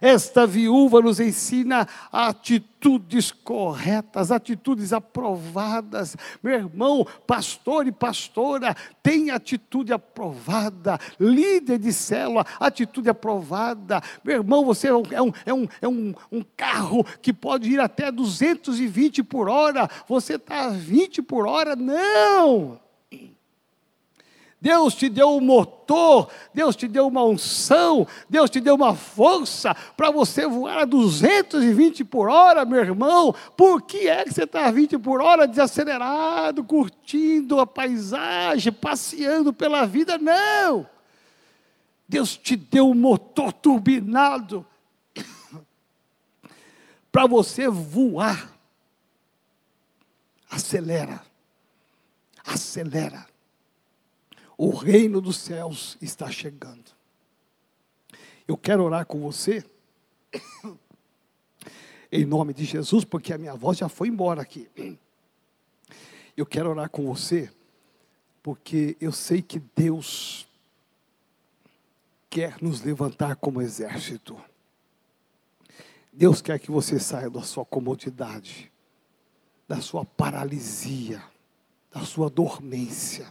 Esta 0.00 0.46
viúva 0.46 1.00
nos 1.00 1.20
ensina 1.20 1.86
atitudes 2.12 3.30
corretas, 3.30 4.30
atitudes 4.30 4.92
aprovadas. 4.92 6.16
Meu 6.42 6.54
irmão, 6.54 7.06
pastor 7.26 7.86
e 7.86 7.92
pastora, 7.92 8.76
tem 9.02 9.30
atitude 9.30 9.92
aprovada. 9.92 10.98
Líder 11.18 11.78
de 11.78 11.92
célula, 11.92 12.44
atitude 12.58 13.08
aprovada. 13.08 14.02
Meu 14.24 14.36
irmão, 14.36 14.64
você 14.64 14.88
é 14.88 14.94
um, 14.94 15.02
é 15.10 15.22
um, 15.22 15.32
é 15.46 15.54
um, 15.54 15.68
é 15.82 15.88
um, 15.88 16.44
carro 16.56 17.04
que 17.22 17.32
pode 17.32 17.70
ir 17.70 17.80
até 17.80 18.10
220 18.10 19.22
por 19.22 19.48
hora. 19.48 19.88
Você 20.08 20.34
está 20.34 20.66
a 20.66 20.70
20 20.70 21.22
por 21.22 21.46
hora? 21.46 21.74
Não! 21.76 22.89
Deus 24.60 24.94
te 24.94 25.08
deu 25.08 25.36
um 25.36 25.40
motor, 25.40 26.30
Deus 26.52 26.76
te 26.76 26.86
deu 26.86 27.08
uma 27.08 27.24
unção, 27.24 28.06
Deus 28.28 28.50
te 28.50 28.60
deu 28.60 28.74
uma 28.74 28.94
força 28.94 29.74
para 29.96 30.10
você 30.10 30.46
voar 30.46 30.80
a 30.80 30.84
220 30.84 32.04
por 32.04 32.28
hora, 32.28 32.66
meu 32.66 32.80
irmão. 32.80 33.34
Por 33.56 33.80
que 33.80 34.06
é 34.06 34.22
que 34.22 34.34
você 34.34 34.44
está 34.44 34.66
a 34.66 34.70
20 34.70 34.98
por 34.98 35.22
hora 35.22 35.48
desacelerado, 35.48 36.62
curtindo 36.62 37.58
a 37.58 37.66
paisagem, 37.66 38.70
passeando 38.70 39.50
pela 39.50 39.86
vida? 39.86 40.18
Não! 40.18 40.86
Deus 42.06 42.36
te 42.36 42.54
deu 42.54 42.90
um 42.90 42.94
motor 42.94 43.54
turbinado 43.54 44.66
para 47.10 47.26
você 47.26 47.66
voar. 47.66 48.52
Acelera, 50.50 51.22
acelera 52.44 53.29
o 54.62 54.74
reino 54.74 55.22
dos 55.22 55.38
céus 55.38 55.96
está 56.02 56.30
chegando. 56.30 56.84
Eu 58.46 58.58
quero 58.58 58.84
orar 58.84 59.06
com 59.06 59.18
você, 59.18 59.64
em 62.12 62.26
nome 62.26 62.52
de 62.52 62.66
Jesus, 62.66 63.02
porque 63.02 63.32
a 63.32 63.38
minha 63.38 63.54
voz 63.54 63.78
já 63.78 63.88
foi 63.88 64.08
embora 64.08 64.42
aqui. 64.42 64.68
Eu 66.36 66.44
quero 66.44 66.70
orar 66.70 66.88
com 66.88 67.04
você, 67.06 67.50
porque 68.42 68.96
eu 68.98 69.12
sei 69.12 69.42
que 69.42 69.58
Deus 69.76 70.48
quer 72.30 72.62
nos 72.62 72.80
levantar 72.80 73.36
como 73.36 73.60
exército. 73.60 74.40
Deus 76.10 76.40
quer 76.40 76.58
que 76.58 76.70
você 76.70 76.98
saia 76.98 77.28
da 77.28 77.42
sua 77.42 77.66
comodidade, 77.66 78.72
da 79.68 79.82
sua 79.82 80.02
paralisia, 80.02 81.22
da 81.92 82.06
sua 82.06 82.30
dormência 82.30 83.30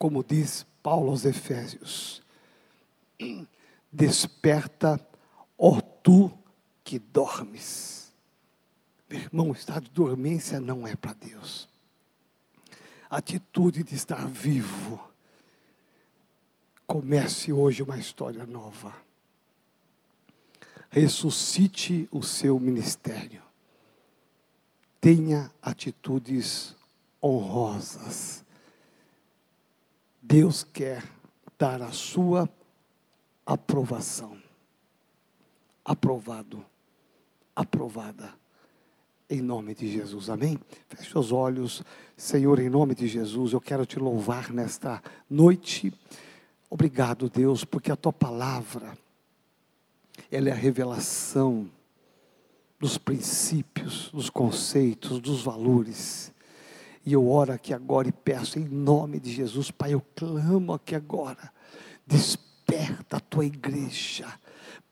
como 0.00 0.24
diz 0.24 0.66
Paulo 0.82 1.10
aos 1.10 1.26
Efésios: 1.26 2.22
Desperta, 3.92 4.98
ó 5.58 5.78
tu 5.78 6.32
que 6.82 6.98
dormes. 6.98 8.10
Meu 9.10 9.20
irmão, 9.20 9.50
o 9.50 9.52
estado 9.52 9.84
de 9.84 9.90
dormência 9.90 10.58
não 10.58 10.86
é 10.86 10.96
para 10.96 11.12
Deus. 11.12 11.68
A 13.10 13.18
atitude 13.18 13.84
de 13.84 13.94
estar 13.94 14.26
vivo. 14.26 14.98
Comece 16.86 17.52
hoje 17.52 17.82
uma 17.82 17.98
história 17.98 18.46
nova. 18.46 18.94
Ressuscite 20.88 22.08
o 22.10 22.22
seu 22.22 22.58
ministério. 22.58 23.42
Tenha 24.98 25.52
atitudes 25.60 26.74
honrosas 27.22 28.44
Deus 30.22 30.62
quer 30.62 31.02
dar 31.58 31.80
a 31.82 31.92
sua 31.92 32.48
aprovação. 33.44 34.36
Aprovado, 35.84 36.64
aprovada, 37.56 38.32
em 39.28 39.40
nome 39.40 39.74
de 39.74 39.90
Jesus, 39.90 40.28
amém? 40.28 40.58
Feche 40.88 41.16
os 41.16 41.32
olhos, 41.32 41.82
Senhor, 42.16 42.58
em 42.58 42.68
nome 42.68 42.94
de 42.94 43.08
Jesus, 43.08 43.52
eu 43.52 43.60
quero 43.60 43.86
te 43.86 43.98
louvar 43.98 44.52
nesta 44.52 45.02
noite. 45.28 45.92
Obrigado, 46.68 47.30
Deus, 47.30 47.64
porque 47.64 47.90
a 47.90 47.96
tua 47.96 48.12
palavra, 48.12 48.96
ela 50.30 50.48
é 50.48 50.52
a 50.52 50.56
revelação 50.56 51.70
dos 52.78 52.98
princípios, 52.98 54.10
dos 54.10 54.30
conceitos, 54.30 55.20
dos 55.20 55.42
valores 55.42 56.32
e 57.04 57.12
eu 57.12 57.28
oro 57.28 57.52
aqui 57.52 57.72
agora 57.72 58.08
e 58.08 58.12
peço 58.12 58.58
em 58.58 58.64
nome 58.64 59.18
de 59.18 59.32
Jesus, 59.32 59.70
Pai, 59.70 59.94
eu 59.94 60.02
clamo 60.14 60.72
aqui 60.74 60.94
agora. 60.94 61.52
Desperta 62.06 63.16
a 63.16 63.20
tua 63.20 63.44
igreja 63.44 64.26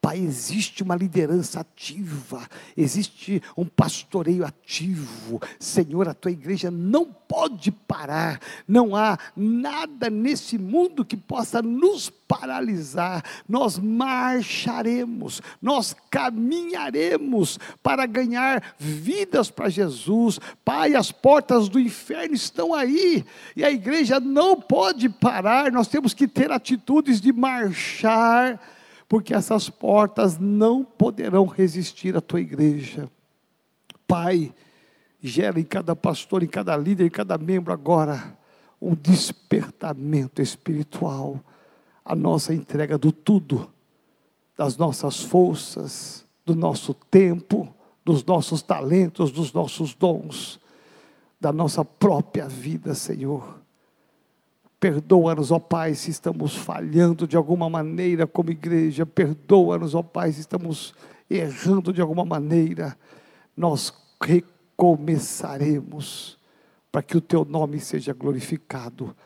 Pai, 0.00 0.18
existe 0.18 0.82
uma 0.82 0.94
liderança 0.94 1.60
ativa, 1.60 2.48
existe 2.76 3.42
um 3.56 3.64
pastoreio 3.64 4.46
ativo. 4.46 5.40
Senhor, 5.58 6.08
a 6.08 6.14
tua 6.14 6.30
igreja 6.30 6.70
não 6.70 7.04
pode 7.04 7.72
parar, 7.72 8.40
não 8.66 8.94
há 8.94 9.18
nada 9.36 10.08
nesse 10.08 10.56
mundo 10.56 11.04
que 11.04 11.16
possa 11.16 11.60
nos 11.60 12.08
paralisar. 12.08 13.24
Nós 13.48 13.76
marcharemos, 13.76 15.42
nós 15.60 15.96
caminharemos 16.08 17.58
para 17.82 18.06
ganhar 18.06 18.76
vidas 18.78 19.50
para 19.50 19.68
Jesus. 19.68 20.38
Pai, 20.64 20.94
as 20.94 21.10
portas 21.10 21.68
do 21.68 21.80
inferno 21.80 22.34
estão 22.34 22.72
aí 22.72 23.24
e 23.56 23.64
a 23.64 23.70
igreja 23.70 24.20
não 24.20 24.60
pode 24.60 25.08
parar, 25.08 25.72
nós 25.72 25.88
temos 25.88 26.14
que 26.14 26.28
ter 26.28 26.52
atitudes 26.52 27.20
de 27.20 27.32
marchar 27.32 28.60
porque 29.08 29.32
essas 29.32 29.70
portas 29.70 30.38
não 30.38 30.84
poderão 30.84 31.46
resistir 31.46 32.16
à 32.16 32.20
tua 32.20 32.40
igreja. 32.40 33.10
Pai, 34.06 34.52
gera 35.20 35.58
em 35.58 35.64
cada 35.64 35.96
pastor, 35.96 36.42
em 36.42 36.48
cada 36.48 36.76
líder, 36.76 37.06
em 37.06 37.10
cada 37.10 37.38
membro 37.38 37.72
agora 37.72 38.36
um 38.80 38.94
despertamento 38.94 40.40
espiritual, 40.40 41.40
a 42.04 42.14
nossa 42.14 42.54
entrega 42.54 42.96
do 42.96 43.10
tudo, 43.10 43.68
das 44.56 44.76
nossas 44.76 45.20
forças, 45.20 46.24
do 46.44 46.54
nosso 46.54 46.94
tempo, 46.94 47.74
dos 48.04 48.24
nossos 48.24 48.62
talentos, 48.62 49.30
dos 49.30 49.52
nossos 49.52 49.94
dons, 49.94 50.60
da 51.40 51.52
nossa 51.52 51.84
própria 51.84 52.48
vida, 52.48 52.94
Senhor, 52.94 53.57
Perdoa-nos, 54.80 55.50
ó 55.50 55.58
Pai, 55.58 55.94
se 55.94 56.10
estamos 56.10 56.54
falhando 56.54 57.26
de 57.26 57.36
alguma 57.36 57.68
maneira 57.68 58.26
como 58.26 58.50
igreja. 58.50 59.04
Perdoa-nos, 59.04 59.94
ó 59.94 60.02
Pai, 60.02 60.32
se 60.32 60.40
estamos 60.40 60.94
errando 61.28 61.92
de 61.92 62.00
alguma 62.00 62.24
maneira. 62.24 62.96
Nós 63.56 63.92
recomeçaremos 64.22 66.38
para 66.92 67.02
que 67.02 67.16
o 67.16 67.20
teu 67.20 67.44
nome 67.44 67.80
seja 67.80 68.12
glorificado. 68.12 69.16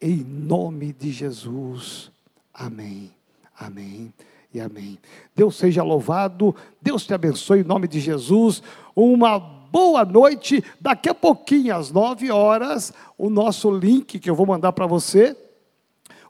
Em 0.00 0.24
nome 0.24 0.92
de 0.92 1.12
Jesus. 1.12 2.10
Amém. 2.52 3.12
Amém 3.58 4.12
e 4.54 4.60
amém. 4.60 4.98
Deus 5.34 5.56
seja 5.56 5.82
louvado, 5.82 6.54
Deus 6.80 7.04
te 7.04 7.12
abençoe 7.12 7.60
em 7.60 7.64
nome 7.64 7.88
de 7.88 8.00
Jesus. 8.00 8.62
Uma 8.94 9.63
boa 9.74 10.04
noite. 10.04 10.62
Daqui 10.80 11.08
a 11.08 11.14
pouquinho, 11.14 11.74
às 11.74 11.90
nove 11.90 12.30
horas, 12.30 12.92
o 13.18 13.28
nosso 13.28 13.68
link 13.72 14.20
que 14.20 14.30
eu 14.30 14.34
vou 14.36 14.46
mandar 14.46 14.72
para 14.72 14.86
você. 14.86 15.36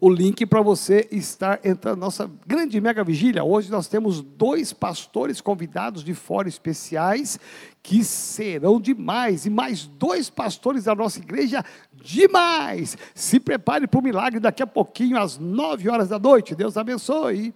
O 0.01 0.09
link 0.09 0.47
para 0.47 0.63
você 0.63 1.07
estar 1.13 1.61
entrando 1.63 1.99
na 1.99 2.07
nossa 2.07 2.31
grande 2.47 2.81
mega 2.81 3.05
vigília. 3.05 3.45
Hoje 3.45 3.71
nós 3.71 3.87
temos 3.87 4.23
dois 4.23 4.73
pastores 4.73 5.43
convidados 5.43 6.03
de 6.03 6.15
fora 6.15 6.49
especiais 6.49 7.39
que 7.83 8.03
serão 8.03 8.81
demais, 8.81 9.45
e 9.45 9.51
mais 9.51 9.87
dois 9.87 10.31
pastores 10.31 10.85
da 10.85 10.95
nossa 10.95 11.19
igreja 11.19 11.63
demais. 11.93 12.97
Se 13.15 13.39
prepare 13.39 13.87
para 13.87 14.01
o 14.01 14.03
milagre 14.03 14.41
daqui 14.41 14.63
a 14.63 14.67
pouquinho, 14.67 15.19
às 15.19 15.39
nove 15.39 15.89
horas 15.91 16.09
da 16.09 16.19
noite. 16.19 16.55
Deus 16.55 16.79
abençoe. 16.79 17.55